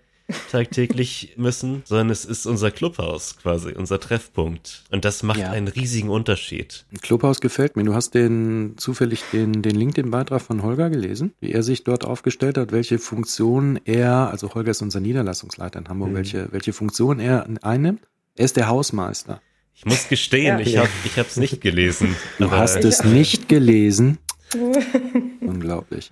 tagtäglich 0.51 1.34
müssen, 1.38 1.84
sondern 1.86 2.10
es 2.10 2.25
ist 2.25 2.46
unser 2.46 2.72
Clubhaus 2.72 3.38
quasi, 3.38 3.74
unser 3.74 4.00
Treffpunkt. 4.00 4.84
Und 4.89 5.06
das 5.06 5.24
macht 5.24 5.39
ja. 5.39 5.51
einen 5.51 5.68
riesigen 5.68 6.10
Unterschied. 6.10 6.86
Clubhaus 7.01 7.42
gefällt 7.42 7.75
mir. 7.75 7.84
Du 7.84 7.94
hast 7.94 8.13
den 8.13 8.75
zufällig 8.77 9.24
den, 9.34 9.62
den 9.62 9.75
LinkedIn-Beitrag 9.75 10.42
von 10.42 10.63
Holger 10.63 10.89
gelesen, 10.89 11.34
wie 11.39 11.51
er 11.51 11.63
sich 11.63 11.84
dort 11.84 12.06
aufgestellt 12.06 12.58
hat, 12.58 12.72
welche 12.72 13.00
Funktion 13.00 13.80
er, 13.86 14.30
also 14.32 14.53
Holger 14.53 14.72
ist 14.72 14.82
unser 14.82 15.00
Niederlassungsleiter 15.00 15.80
in 15.80 15.89
Hamburg, 15.89 16.12
mhm. 16.12 16.15
welche, 16.15 16.51
welche 16.51 16.74
Funktion 16.74 17.20
er 17.20 17.48
einnimmt. 17.62 18.01
Er 18.36 18.46
ist 18.46 18.58
der 18.58 18.68
Hausmeister. 18.68 19.42
Ich 19.75 19.86
muss 19.86 20.08
gestehen, 20.08 20.60
ja. 20.60 20.65
ich 20.65 20.77
habe 20.77 20.89
ich 21.03 21.18
es 21.18 21.38
nicht 21.38 21.62
gelesen. 21.62 22.15
Du 22.38 22.51
hast 22.51 22.84
es 22.84 23.03
nicht 23.03 23.50
gelesen. 23.50 24.20
Unglaublich. 25.42 26.12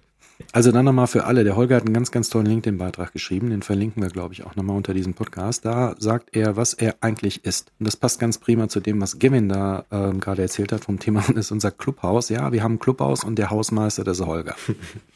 Also 0.51 0.71
dann 0.71 0.85
nochmal 0.85 1.07
für 1.07 1.25
alle. 1.25 1.43
Der 1.43 1.55
Holger 1.55 1.75
hat 1.75 1.85
einen 1.85 1.93
ganz, 1.93 2.11
ganz 2.11 2.29
tollen 2.29 2.45
LinkedIn-Beitrag 2.45 3.13
geschrieben. 3.13 3.49
Den 3.49 3.61
verlinken 3.61 4.01
wir, 4.01 4.09
glaube 4.09 4.33
ich, 4.33 4.45
auch 4.45 4.55
nochmal 4.55 4.77
unter 4.77 4.93
diesem 4.93 5.13
Podcast. 5.13 5.65
Da 5.65 5.95
sagt 5.99 6.35
er, 6.35 6.55
was 6.55 6.73
er 6.73 6.95
eigentlich 7.01 7.45
ist. 7.45 7.71
Und 7.79 7.85
das 7.85 7.95
passt 7.95 8.19
ganz 8.19 8.37
prima 8.37 8.67
zu 8.67 8.79
dem, 8.79 9.01
was 9.01 9.19
Gavin 9.19 9.49
da 9.49 9.85
ähm, 9.91 10.19
gerade 10.19 10.41
erzählt 10.41 10.71
hat 10.71 10.85
vom 10.85 10.99
Thema. 10.99 11.23
Das 11.27 11.45
ist 11.45 11.51
unser 11.51 11.71
Clubhaus. 11.71 12.29
Ja, 12.29 12.51
wir 12.51 12.63
haben 12.63 12.75
ein 12.75 12.79
Clubhaus 12.79 13.23
und 13.23 13.37
der 13.37 13.49
Hausmeister, 13.49 14.03
das 14.03 14.19
ist 14.19 14.25
Holger. 14.25 14.55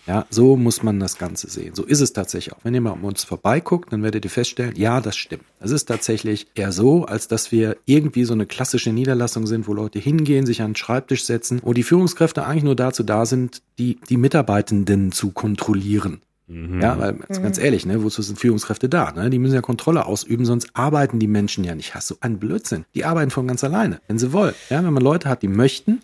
Ja, 0.07 0.27
so 0.29 0.55
muss 0.55 0.83
man 0.83 0.99
das 0.99 1.17
Ganze 1.17 1.49
sehen. 1.49 1.73
So 1.73 1.83
ist 1.83 1.99
es 1.99 2.13
tatsächlich 2.13 2.53
auch. 2.53 2.59
Wenn 2.63 2.75
ihr 2.75 2.81
mal 2.81 2.91
um 2.91 3.03
uns 3.05 3.23
vorbeiguckt, 3.23 3.91
dann 3.91 4.03
werdet 4.03 4.23
ihr 4.23 4.29
feststellen, 4.29 4.75
ja, 4.75 5.01
das 5.01 5.15
stimmt. 5.15 5.43
Es 5.59 5.71
ist 5.71 5.85
tatsächlich 5.85 6.45
eher 6.53 6.71
so, 6.71 7.05
als 7.05 7.27
dass 7.27 7.51
wir 7.51 7.77
irgendwie 7.85 8.23
so 8.25 8.33
eine 8.33 8.45
klassische 8.45 8.91
Niederlassung 8.91 9.47
sind, 9.47 9.67
wo 9.67 9.73
Leute 9.73 9.97
hingehen, 9.97 10.45
sich 10.45 10.61
an 10.61 10.71
den 10.71 10.75
Schreibtisch 10.75 11.25
setzen, 11.25 11.59
wo 11.63 11.73
die 11.73 11.81
Führungskräfte 11.81 12.45
eigentlich 12.45 12.63
nur 12.63 12.75
dazu 12.75 13.01
da 13.01 13.25
sind, 13.25 13.63
die, 13.79 13.97
die 14.09 14.17
Mitarbeitenden 14.17 15.11
zu 15.15 15.31
kontrollieren. 15.31 16.21
Mhm. 16.47 16.81
Ja, 16.81 16.99
weil 16.99 17.13
mhm. 17.13 17.41
ganz 17.41 17.57
ehrlich, 17.57 17.85
ne, 17.85 18.03
wozu 18.03 18.21
sind 18.21 18.39
Führungskräfte 18.39 18.87
da? 18.87 19.11
Ne? 19.11 19.29
Die 19.29 19.39
müssen 19.39 19.55
ja 19.55 19.61
Kontrolle 19.61 20.05
ausüben, 20.05 20.45
sonst 20.45 20.69
arbeiten 20.73 21.19
die 21.19 21.27
Menschen 21.27 21.63
ja 21.63 21.73
nicht. 21.73 21.95
Hast 21.95 22.11
du 22.11 22.15
einen 22.21 22.37
Blödsinn? 22.37 22.85
Die 22.93 23.05
arbeiten 23.05 23.31
von 23.31 23.47
ganz 23.47 23.63
alleine, 23.63 23.99
wenn 24.07 24.19
sie 24.19 24.31
wollen. 24.31 24.53
Ja, 24.69 24.83
wenn 24.83 24.93
man 24.93 25.03
Leute 25.03 25.27
hat, 25.27 25.41
die 25.41 25.47
möchten, 25.47 26.01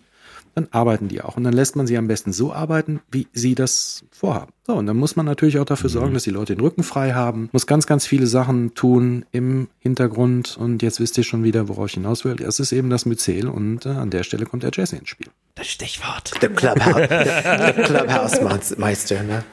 dann 0.54 0.68
arbeiten 0.70 1.08
die 1.08 1.22
auch. 1.22 1.36
Und 1.36 1.44
dann 1.44 1.52
lässt 1.52 1.76
man 1.76 1.86
sie 1.86 1.96
am 1.96 2.08
besten 2.08 2.32
so 2.32 2.52
arbeiten, 2.52 3.00
wie 3.10 3.26
sie 3.32 3.54
das 3.54 4.04
vorhaben. 4.10 4.52
So, 4.66 4.74
und 4.74 4.86
dann 4.86 4.96
muss 4.96 5.16
man 5.16 5.26
natürlich 5.26 5.58
auch 5.58 5.64
dafür 5.64 5.88
sorgen, 5.88 6.10
mhm. 6.10 6.14
dass 6.14 6.24
die 6.24 6.30
Leute 6.30 6.54
den 6.54 6.60
Rücken 6.60 6.82
frei 6.82 7.12
haben, 7.12 7.48
muss 7.52 7.66
ganz, 7.66 7.86
ganz 7.86 8.06
viele 8.06 8.26
Sachen 8.26 8.74
tun 8.74 9.24
im 9.32 9.68
Hintergrund. 9.78 10.56
Und 10.58 10.82
jetzt 10.82 11.00
wisst 11.00 11.16
ihr 11.18 11.24
schon 11.24 11.44
wieder, 11.44 11.68
worauf 11.68 11.86
ich 11.86 11.94
hinaus 11.94 12.24
will. 12.24 12.36
Es 12.42 12.60
ist 12.60 12.72
eben 12.72 12.90
das 12.90 13.06
Myzel 13.06 13.48
und 13.48 13.86
äh, 13.86 13.90
an 13.90 14.10
der 14.10 14.24
Stelle 14.24 14.44
kommt 14.44 14.64
der 14.64 14.72
Jesse 14.74 14.96
ins 14.96 15.08
Spiel. 15.08 15.28
Stichwort. 15.64 16.32
Der 16.42 16.48
Clubhouse, 16.50 17.08
der, 17.08 17.72
Clubhouse-Meister, 17.84 19.22
ne? 19.22 19.44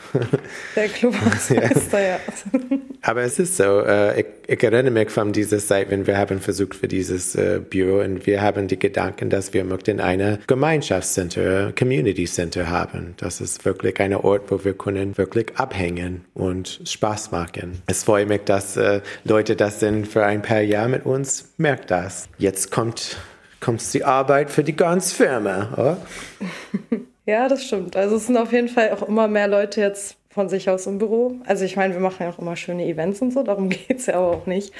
Der 0.75 0.87
Clubhouse-Meister, 0.87 2.01
ja. 2.01 2.19
Aber 3.01 3.21
es 3.21 3.39
ist 3.39 3.57
so, 3.57 3.81
äh, 3.81 4.21
ich, 4.21 4.25
ich, 4.47 4.63
erinnere 4.63 4.91
mich 4.91 5.09
von 5.09 5.31
dieser 5.31 5.59
Zeit, 5.59 5.89
wenn 5.89 6.05
wir 6.05 6.17
haben 6.17 6.39
versucht 6.39 6.75
für 6.75 6.87
dieses 6.87 7.35
äh, 7.35 7.59
Büro 7.59 7.99
und 7.99 8.25
wir 8.27 8.41
haben 8.41 8.67
die 8.67 8.77
Gedanken, 8.77 9.29
dass 9.29 9.53
wir 9.53 9.63
möchten 9.63 9.99
eine 9.99 10.39
Gemeinschaftscenter, 10.47 11.73
Community 11.77 12.25
Center 12.25 12.69
haben. 12.69 13.13
Das 13.17 13.41
ist 13.41 13.63
wirklich 13.65 13.99
ein 13.99 14.13
Ort, 14.13 14.51
wo 14.51 14.63
wir 14.63 14.73
können 14.73 15.17
wirklich 15.17 15.47
abhängen 15.55 16.25
und 16.33 16.81
Spaß 16.85 17.31
machen. 17.31 17.81
Es 17.87 18.03
freut 18.03 18.27
mich, 18.27 18.41
dass 18.41 18.75
äh, 18.77 19.01
Leute 19.23 19.55
das 19.55 19.79
sind 19.79 20.07
für 20.07 20.25
ein 20.25 20.41
paar 20.41 20.61
Jahre 20.61 20.89
mit 20.89 21.05
uns. 21.05 21.53
Merkt 21.57 21.91
das. 21.91 22.27
Jetzt 22.37 22.71
kommt 22.71 23.17
kommt 23.59 23.93
die 23.93 24.03
Arbeit 24.03 24.49
für 24.51 24.63
die 24.63 24.75
ganze 24.75 25.15
Firma, 25.15 25.69
oder? 25.73 25.97
Ja, 27.25 27.47
das 27.47 27.63
stimmt. 27.63 27.95
Also 27.95 28.15
es 28.15 28.25
sind 28.25 28.37
auf 28.37 28.51
jeden 28.51 28.69
Fall 28.69 28.91
auch 28.91 29.07
immer 29.07 29.27
mehr 29.27 29.47
Leute 29.47 29.81
jetzt 29.81 30.17
von 30.31 30.49
sich 30.49 30.67
aus 30.67 30.87
im 30.87 30.97
Büro. 30.97 31.35
Also 31.45 31.63
ich 31.63 31.75
meine, 31.75 31.93
wir 31.93 32.01
machen 32.01 32.23
ja 32.23 32.31
auch 32.31 32.39
immer 32.39 32.55
schöne 32.55 32.87
Events 32.87 33.21
und 33.21 33.31
so, 33.31 33.43
darum 33.43 33.69
geht 33.69 33.99
es 33.99 34.07
ja 34.07 34.15
aber 34.15 34.31
auch 34.31 34.45
nicht. 34.47 34.73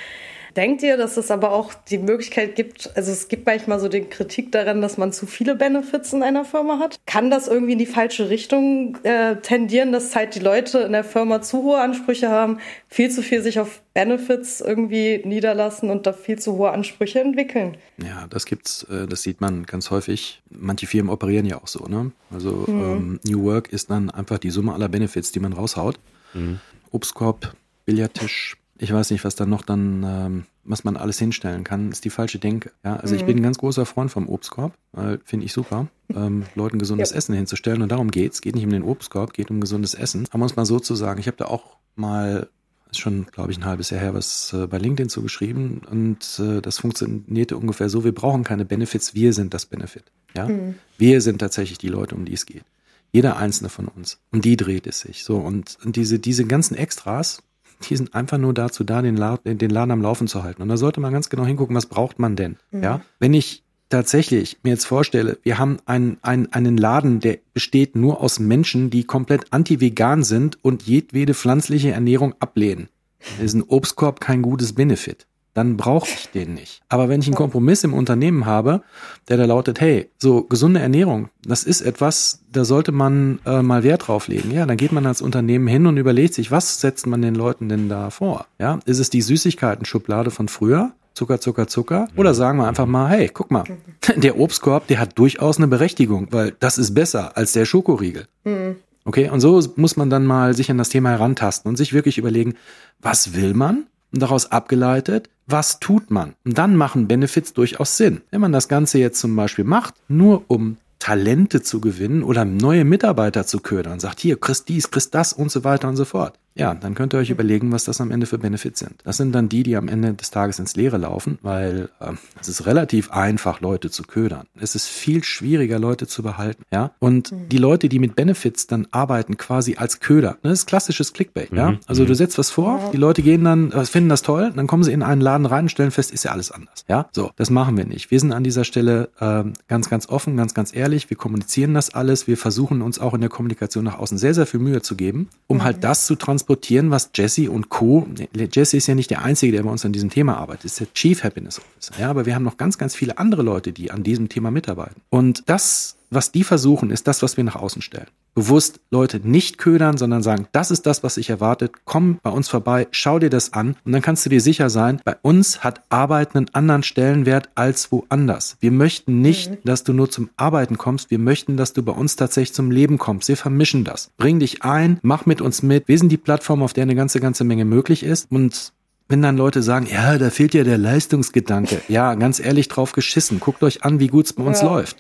Denkt 0.60 0.84
ihr, 0.84 0.98
dass 0.98 1.16
es 1.16 1.32
aber 1.32 1.54
auch 1.54 1.74
die 1.74 1.98
Möglichkeit 1.98 2.58
gibt, 2.58 2.92
also 2.98 3.14
es 3.14 3.30
gibt 3.30 3.46
manchmal 3.46 3.80
so 3.80 3.88
den 3.88 4.10
Kritik 4.10 4.52
daran, 4.52 4.82
dass 4.82 4.98
man 4.98 5.14
zu 5.14 5.26
viele 5.26 5.56
Benefits 5.56 6.12
in 6.12 6.22
einer 6.22 6.44
Firma 6.44 6.80
hat? 6.80 7.00
Kann 7.06 7.32
das 7.32 7.48
irgendwie 7.48 7.72
in 7.72 7.80
die 7.80 7.86
falsche 7.86 8.30
Richtung 8.30 8.98
äh, 9.04 9.38
tendieren, 9.38 9.94
dass 9.94 10.18
halt 10.18 10.36
die 10.36 10.42
Leute 10.42 10.80
in 10.80 10.92
der 10.92 11.06
Firma 11.06 11.42
zu 11.42 11.64
hohe 11.64 11.80
Ansprüche 11.80 12.28
haben, 12.28 12.58
viel 12.90 13.10
zu 13.10 13.24
viel 13.24 13.42
sich 13.42 13.62
auf 13.62 13.82
Benefits 13.94 14.60
irgendwie 14.60 15.22
niederlassen 15.24 15.90
und 15.90 16.06
da 16.06 16.12
viel 16.12 16.40
zu 16.40 16.58
hohe 16.58 16.72
Ansprüche 16.72 17.22
entwickeln? 17.22 17.78
Ja, 17.96 18.28
das 18.30 18.44
gibt's, 18.44 18.84
äh, 18.84 19.08
das 19.08 19.22
sieht 19.22 19.40
man 19.40 19.66
ganz 19.66 19.92
häufig. 19.92 20.42
Manche 20.50 20.88
Firmen 20.88 21.10
operieren 21.10 21.46
ja 21.46 21.62
auch 21.62 21.68
so, 21.68 21.86
ne? 21.86 22.12
Also 22.32 22.66
mhm. 22.68 22.82
ähm, 22.82 23.20
New 23.24 23.46
Work 23.46 23.72
ist 23.72 23.92
dann 23.92 24.10
einfach 24.10 24.40
die 24.40 24.50
Summe 24.50 24.74
aller 24.74 24.90
Benefits, 24.90 25.32
die 25.32 25.40
man 25.40 25.54
raushaut. 25.54 25.98
Mhm. 26.34 26.60
Obstkorb, 26.92 27.56
Billardtisch, 27.86 28.58
ich 28.80 28.94
weiß 28.94 29.12
nicht, 29.12 29.24
was 29.26 29.36
da 29.36 29.46
noch 29.46 29.62
dann, 29.62 30.04
ähm, 30.04 30.46
was 30.64 30.84
man 30.84 30.96
alles 30.96 31.20
hinstellen 31.20 31.64
kann, 31.64 31.92
ist 31.92 32.06
die 32.06 32.10
falsche 32.10 32.40
Denke. 32.40 32.72
Ja, 32.84 32.96
also 32.96 33.14
mhm. 33.14 33.20
ich 33.20 33.26
bin 33.26 33.38
ein 33.38 33.44
ganz 33.44 33.58
großer 33.58 33.86
Freund 33.86 34.10
vom 34.10 34.30
Obstkorb, 34.30 34.74
weil 34.94 35.20
finde 35.26 35.46
ich 35.46 35.54
super, 35.54 35.88
ähm, 36.16 36.46
Leuten 36.56 36.80
gesundes 36.80 37.12
ja. 37.12 37.18
Essen 37.18 37.36
hinzustellen 37.36 37.82
und 37.82 37.92
darum 37.92 38.10
geht's. 38.10 38.42
Geht 38.42 38.56
nicht 38.56 38.64
um 38.64 38.72
den 38.72 38.84
Obstkorb, 38.84 39.34
geht 39.34 39.52
um 39.52 39.60
gesundes 39.60 39.94
Essen. 39.94 40.26
Aber 40.30 40.40
muss 40.40 40.56
mal 40.56 40.66
so 40.66 40.80
zu 40.80 40.96
sagen, 40.96 41.20
ich 41.20 41.28
habe 41.28 41.38
da 41.38 41.46
auch 41.46 41.78
mal 41.96 42.48
ist 42.92 43.00
schon, 43.00 43.28
glaube 43.28 43.52
ich, 43.52 43.60
ein 43.60 43.66
halbes 43.66 43.92
Jahr 43.92 44.02
her, 44.02 44.14
was 44.14 44.54
äh, 44.54 44.66
bei 44.66 44.78
LinkedIn 44.78 45.10
so 45.10 45.22
geschrieben 45.22 45.82
und 45.92 46.40
äh, 46.40 46.60
das 46.62 46.80
funktionierte 46.80 47.56
ungefähr 47.56 47.90
so, 47.90 48.04
wir 48.04 48.14
brauchen 48.14 48.44
keine 48.44 48.66
Benefits, 48.66 49.14
wir 49.14 49.34
sind 49.34 49.54
das 49.54 49.68
Benefit. 49.68 50.06
Ja? 50.36 50.48
Mhm. 50.48 50.76
Wir 50.98 51.22
sind 51.22 51.40
tatsächlich 51.40 51.78
die 51.78 51.88
Leute, 51.88 52.16
um 52.16 52.26
die 52.26 52.34
es 52.34 52.48
geht. 52.48 52.64
Jeder 53.12 53.38
einzelne 53.38 53.70
von 53.70 53.88
uns. 53.88 54.20
Um 54.32 54.42
die 54.42 54.58
dreht 54.58 54.88
es 54.88 55.02
sich. 55.02 55.24
So, 55.24 55.38
und, 55.38 55.78
und 55.84 55.96
diese, 55.96 56.20
diese 56.20 56.46
ganzen 56.46 56.76
Extras, 56.76 57.44
die 57.84 57.96
sind 57.96 58.14
einfach 58.14 58.38
nur 58.38 58.54
dazu 58.54 58.84
da, 58.84 59.02
den 59.02 59.16
Laden, 59.16 59.58
den 59.58 59.70
Laden 59.70 59.92
am 59.92 60.02
Laufen 60.02 60.28
zu 60.28 60.44
halten. 60.44 60.62
Und 60.62 60.70
da 60.70 60.78
sollte 60.78 61.00
man 61.00 61.14
ganz 61.14 61.30
genau 61.30 61.46
hingucken, 61.46 61.76
was 61.76 61.86
braucht 61.86 62.20
man 62.20 62.36
denn? 62.36 62.58
Mhm. 62.72 62.84
Ja, 62.84 63.02
wenn 63.20 63.34
ich 63.34 63.64
tatsächlich 63.90 64.60
mir 64.64 64.72
jetzt 64.72 64.86
vorstelle, 64.86 65.40
wir 65.44 65.58
haben 65.58 65.78
einen, 65.86 66.18
einen, 66.22 66.52
einen 66.54 66.78
Laden, 66.78 67.20
der 67.20 67.40
besteht 67.54 67.96
nur 67.96 68.22
aus 68.22 68.40
Menschen, 68.40 68.90
die 68.90 69.04
komplett 69.04 69.52
anti-vegan 69.52 70.24
sind 70.24 70.64
und 70.64 70.84
jedwede 70.84 71.34
pflanzliche 71.34 71.92
Ernährung 71.92 72.36
ablehnen. 72.40 72.90
Dann 73.38 73.46
ist 73.46 73.54
ein 73.54 73.64
Obstkorb 73.64 74.20
kein 74.20 74.42
gutes 74.42 74.74
Benefit 74.74 75.29
dann 75.60 75.78
brauche 75.78 76.08
ich 76.10 76.30
den 76.34 76.54
nicht. 76.54 76.82
Aber 76.90 77.10
wenn 77.10 77.22
ich 77.22 77.28
einen 77.28 77.36
Kompromiss 77.36 77.84
im 77.84 77.94
Unternehmen 77.94 78.46
habe, 78.46 78.82
der 79.28 79.38
da 79.38 79.46
lautet, 79.46 79.80
hey, 79.82 80.10
so 80.18 80.44
gesunde 80.44 80.80
Ernährung, 80.80 81.30
das 81.44 81.64
ist 81.64 81.82
etwas, 81.82 82.44
da 82.52 82.66
sollte 82.66 82.92
man 82.92 83.40
äh, 83.46 83.62
mal 83.62 83.84
Wert 83.84 84.08
drauf 84.08 84.28
legen. 84.28 84.52
Ja, 84.52 84.66
dann 84.66 84.78
geht 84.78 84.92
man 84.92 85.06
als 85.06 85.22
Unternehmen 85.22 85.68
hin 85.68 85.86
und 85.86 85.98
überlegt 85.98 86.34
sich, 86.34 86.52
was 86.52 86.82
setzt 86.82 87.08
man 87.08 87.22
den 87.22 87.36
Leuten 87.36 87.70
denn 87.70 87.90
da 87.90 88.10
vor? 88.10 88.46
Ja, 88.58 88.80
ist 88.86 89.00
es 89.00 89.10
die 89.10 89.22
Süßigkeiten-Schublade 89.22 90.32
von 90.32 90.48
früher? 90.48 90.94
Zucker, 91.14 91.42
Zucker, 91.42 91.68
Zucker? 91.68 92.08
Oder 92.16 92.34
sagen 92.34 92.60
wir 92.60 92.68
einfach 92.68 92.86
mal, 92.86 93.10
hey, 93.10 93.30
guck 93.34 93.52
mal, 93.52 93.66
der 94.16 94.40
Obstkorb, 94.40 94.88
der 94.88 95.00
hat 95.00 95.20
durchaus 95.20 95.58
eine 95.58 95.68
Berechtigung, 95.68 96.28
weil 96.32 96.56
das 96.60 96.78
ist 96.78 96.94
besser 96.94 97.36
als 97.36 97.52
der 97.52 97.66
Schokoriegel. 97.66 98.28
Mhm. 98.46 98.78
Okay, 99.06 99.30
und 99.30 99.40
so 99.40 99.62
muss 99.76 99.98
man 99.98 100.10
dann 100.10 100.26
mal 100.26 100.54
sich 100.54 100.72
an 100.72 100.78
das 100.78 100.90
Thema 100.90 101.10
herantasten 101.10 101.68
und 101.68 101.76
sich 101.76 101.94
wirklich 101.94 102.18
überlegen, 102.18 102.56
was 103.02 103.34
will 103.34 103.54
man? 103.54 103.88
Und 104.12 104.22
daraus 104.22 104.52
abgeleitet, 104.52 105.30
was 105.52 105.80
tut 105.80 106.12
man? 106.12 106.36
Und 106.46 106.58
dann 106.58 106.76
machen 106.76 107.08
Benefits 107.08 107.54
durchaus 107.54 107.98
Sinn. 107.98 108.22
Wenn 108.30 108.42
man 108.42 108.52
das 108.52 108.68
Ganze 108.68 109.00
jetzt 109.00 109.20
zum 109.20 109.36
Beispiel 109.36 109.66
macht, 109.66 109.96
nur 110.08 110.44
um 110.48 110.78
Talente 111.00 111.62
zu 111.62 111.82
gewinnen 111.82 112.24
oder 112.24 112.46
neue 112.46 112.86
Mitarbeiter 112.86 113.46
zu 113.46 113.60
ködern, 113.60 114.00
sagt 114.00 114.20
hier, 114.20 114.40
kriegst 114.40 114.70
dies, 114.70 114.92
kriegst 114.92 115.16
das 115.16 115.34
und 115.34 115.52
so 115.52 115.64
weiter 115.64 115.88
und 115.88 115.96
so 115.96 116.06
fort. 116.06 116.38
Ja, 116.60 116.76
dann 116.76 116.94
könnt 116.94 117.14
ihr 117.14 117.20
euch 117.20 117.30
überlegen, 117.30 117.72
was 117.72 117.86
das 117.86 118.02
am 118.02 118.12
Ende 118.12 118.26
für 118.26 118.38
Benefits 118.38 118.80
sind. 118.80 118.96
Das 119.06 119.16
sind 119.16 119.32
dann 119.32 119.48
die, 119.48 119.64
die 119.64 119.78
am 119.78 119.88
Ende 119.88 120.14
des 120.14 120.30
Tages 120.30 120.60
ins 120.60 120.76
Leere 120.76 120.98
laufen, 120.98 121.40
weil 121.42 121.90
äh, 122.02 122.12
es 122.42 122.50
ist 122.50 122.66
relativ 122.66 123.12
einfach, 123.12 123.62
Leute 123.62 123.90
zu 123.90 124.04
ködern. 124.04 124.46
Es 124.60 124.76
ist 124.76 124.88
viel 124.88 125.24
schwieriger, 125.24 125.80
Leute 125.80 126.06
zu 126.06 126.22
behalten. 126.22 126.64
Ja, 126.72 126.92
und 127.00 127.32
mhm. 127.32 127.48
die 127.48 127.58
Leute, 127.58 127.88
die 127.88 128.00
mit 128.00 128.18
Benefits 128.18 128.68
dann 128.68 128.88
arbeiten, 128.92 129.38
quasi 129.38 129.78
als 129.78 130.02
Köder. 130.02 130.32
Ne, 130.44 130.50
das 130.50 130.60
ist 130.60 130.66
klassisches 130.66 131.14
Clickbait. 131.14 131.52
Mhm. 131.54 131.58
Ja, 131.58 131.80
also 131.88 132.04
du 132.04 132.12
mhm. 132.12 132.16
setzt 132.16 132.38
was 132.38 132.52
vor, 132.52 132.90
die 132.92 132.98
Leute 132.98 133.22
gehen 133.22 133.46
dann, 133.46 133.72
äh, 133.72 133.86
finden 133.86 134.10
das 134.10 134.22
toll, 134.22 134.52
dann 134.54 134.68
kommen 134.68 134.84
sie 134.84 134.92
in 134.92 135.02
einen 135.02 135.22
Laden 135.22 135.46
rein 135.46 135.66
und 135.66 135.70
stellen 135.70 135.92
fest, 135.92 136.12
ist 136.12 136.26
ja 136.26 136.32
alles 136.32 136.52
anders. 136.52 136.84
Ja, 136.90 137.08
so, 137.14 137.32
das 137.38 137.50
machen 137.50 137.78
wir 137.78 137.86
nicht. 137.86 138.12
Wir 138.12 138.20
sind 138.20 138.34
an 138.34 138.44
dieser 138.44 138.66
Stelle 138.66 139.10
äh, 139.22 139.46
ganz, 139.70 139.90
ganz 139.90 140.10
offen, 140.10 140.36
ganz, 140.36 140.54
ganz 140.54 140.76
ehrlich. 140.76 141.10
Wir 141.10 141.16
kommunizieren 141.16 141.74
das 141.74 141.94
alles. 141.94 142.28
Wir 142.28 142.36
versuchen 142.36 142.82
uns 142.82 143.00
auch 143.00 143.14
in 143.14 143.22
der 143.22 143.30
Kommunikation 143.30 143.86
nach 143.86 143.98
außen 143.98 144.18
sehr, 144.18 144.34
sehr 144.34 144.46
viel 144.46 144.60
Mühe 144.60 144.82
zu 144.82 144.98
geben, 144.98 145.30
um 145.48 145.64
halt 145.64 145.70
mhm. 145.70 145.70
halt 145.70 145.84
das 145.84 146.06
zu 146.06 146.16
transportieren 146.16 146.49
transportieren, 146.50 146.90
was 146.90 147.12
Jesse 147.14 147.52
und 147.52 147.70
Co. 147.70 148.08
Jesse 148.34 148.78
ist 148.78 148.88
ja 148.88 148.96
nicht 148.96 149.12
der 149.12 149.22
Einzige, 149.22 149.52
der 149.52 149.64
bei 149.64 149.70
uns 149.70 149.86
an 149.86 149.94
diesem 149.94 150.10
Thema 150.10 150.38
arbeitet, 150.38 150.66
ist 150.66 150.80
der 150.80 150.92
Chief 150.94 151.24
Happiness 151.24 151.60
Officer. 151.60 151.94
Ja, 152.00 152.10
aber 152.10 152.26
wir 152.26 152.34
haben 152.34 152.44
noch 152.44 152.58
ganz, 152.58 152.80
ganz 152.80 152.96
viele 152.96 153.20
andere 153.20 153.44
Leute, 153.44 153.72
die 153.72 153.92
an 153.92 154.02
diesem 154.02 154.30
Thema 154.30 154.50
mitarbeiten. 154.50 155.00
Und 155.12 155.44
das 155.46 155.96
was 156.10 156.32
die 156.32 156.44
versuchen, 156.44 156.90
ist 156.90 157.08
das, 157.08 157.22
was 157.22 157.38
wir 157.38 157.44
nach 157.44 157.56
außen 157.56 157.82
stellen. 157.82 158.08
Bewusst 158.36 158.80
Leute 158.90 159.20
nicht 159.20 159.58
ködern, 159.58 159.98
sondern 159.98 160.24
sagen, 160.24 160.48
das 160.52 160.72
ist 160.72 160.86
das, 160.86 161.04
was 161.04 161.16
sich 161.16 161.30
erwartet. 161.30 161.72
Komm 161.86 162.20
bei 162.22 162.30
uns 162.30 162.48
vorbei, 162.48 162.88
schau 162.92 163.20
dir 163.20 163.30
das 163.30 163.54
an 163.54 163.76
und 163.86 163.92
dann 163.92 164.02
kannst 164.02 164.26
du 164.26 164.30
dir 164.30 164.42
sicher 164.42 164.70
sein, 164.70 165.02
bei 165.04 165.18
uns 165.22 165.64
hat 165.64 165.84
Arbeiten 165.90 166.38
einen 166.38 166.50
anderen 166.54 166.84
Stellenwert 166.84 167.50
als 167.56 167.92
woanders. 167.92 168.58
Wir 168.60 168.72
möchten 168.72 169.22
nicht, 169.22 169.52
mhm. 169.52 169.58
dass 169.64 169.84
du 169.84 169.94
nur 169.94 170.10
zum 170.10 170.30
Arbeiten 170.38 170.78
kommst, 170.78 171.12
wir 171.12 171.20
möchten, 171.20 171.58
dass 171.58 171.74
du 171.74 171.84
bei 171.84 171.92
uns 171.92 172.16
tatsächlich 172.16 172.54
zum 172.54 172.72
Leben 172.72 172.98
kommst. 172.98 173.28
Wir 173.28 173.38
vermischen 173.38 173.84
das. 173.84 174.12
Bring 174.18 174.40
dich 174.40 174.64
ein, 174.64 175.00
mach 175.02 175.26
mit 175.26 175.42
uns 175.42 175.64
mit. 175.64 175.88
Wir 175.88 175.98
sind 175.98 176.12
die 176.12 176.18
Plattform, 176.18 176.64
auf 176.64 176.74
der 176.74 176.84
eine 176.84 176.96
ganze, 176.96 177.20
ganze 177.20 177.44
Menge 177.44 177.66
möglich 177.66 178.04
ist 178.04 178.32
und 178.32 178.74
wenn 179.10 179.24
dann 179.24 179.38
Leute 179.38 179.64
sagen, 179.64 179.88
ja, 179.92 180.20
da 180.20 180.30
fehlt 180.30 180.54
ja 180.54 180.64
der 180.64 180.78
Leistungsgedanke. 180.78 181.82
Ja, 181.88 182.14
ganz 182.14 182.40
ehrlich 182.40 182.68
drauf 182.68 182.92
geschissen. 182.92 183.40
Guckt 183.40 183.64
euch 183.64 183.84
an, 183.84 184.00
wie 184.00 184.08
gut 184.08 184.28
es 184.28 184.34
bei 184.34 184.44
uns 184.44 184.62
ja. 184.62 184.68
läuft. 184.68 184.98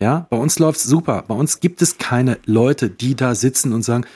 Ja, 0.00 0.26
bei 0.30 0.36
uns 0.36 0.58
läuft's 0.58 0.84
super. 0.84 1.24
Bei 1.28 1.34
uns 1.34 1.60
gibt 1.60 1.82
es 1.82 1.98
keine 1.98 2.38
Leute, 2.46 2.88
die 2.88 3.14
da 3.14 3.34
sitzen 3.34 3.72
und 3.72 3.82
sagen, 3.82 4.06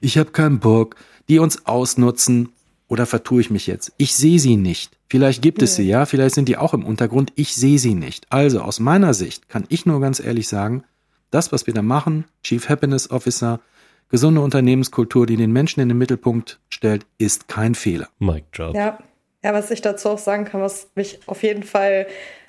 ich 0.00 0.16
habe 0.16 0.30
keinen 0.30 0.58
Bock, 0.58 0.96
die 1.28 1.38
uns 1.38 1.66
ausnutzen 1.66 2.48
oder 2.88 3.06
vertue 3.06 3.40
ich 3.40 3.50
mich 3.50 3.66
jetzt? 3.66 3.92
Ich 3.98 4.14
sehe 4.14 4.38
sie 4.38 4.56
nicht. 4.56 4.96
Vielleicht 5.08 5.42
gibt 5.42 5.62
es 5.62 5.76
sie, 5.76 5.84
ja, 5.84 6.06
vielleicht 6.06 6.34
sind 6.34 6.48
die 6.48 6.56
auch 6.56 6.74
im 6.74 6.84
Untergrund. 6.84 7.32
Ich 7.36 7.54
sehe 7.54 7.78
sie 7.78 7.94
nicht. 7.94 8.26
Also 8.30 8.62
aus 8.62 8.80
meiner 8.80 9.14
Sicht 9.14 9.48
kann 9.48 9.64
ich 9.68 9.86
nur 9.86 10.00
ganz 10.00 10.18
ehrlich 10.18 10.48
sagen, 10.48 10.84
das, 11.30 11.52
was 11.52 11.66
wir 11.66 11.74
da 11.74 11.82
machen, 11.82 12.24
Chief 12.42 12.68
Happiness 12.68 13.10
Officer, 13.10 13.60
gesunde 14.08 14.40
Unternehmenskultur, 14.40 15.26
die 15.26 15.36
den 15.36 15.52
Menschen 15.52 15.80
in 15.80 15.88
den 15.88 15.98
Mittelpunkt 15.98 16.60
stellt, 16.68 17.06
ist 17.18 17.48
kein 17.48 17.74
Fehler. 17.74 18.08
Mic 18.18 18.44
drop. 18.52 18.74
Ja. 18.74 18.98
ja, 19.42 19.52
was 19.52 19.70
ich 19.70 19.82
dazu 19.82 20.10
auch 20.10 20.18
sagen 20.18 20.44
kann, 20.44 20.60
was 20.60 20.88
mich 20.94 21.20
auf 21.26 21.42
jeden 21.42 21.64
Fall 21.64 22.06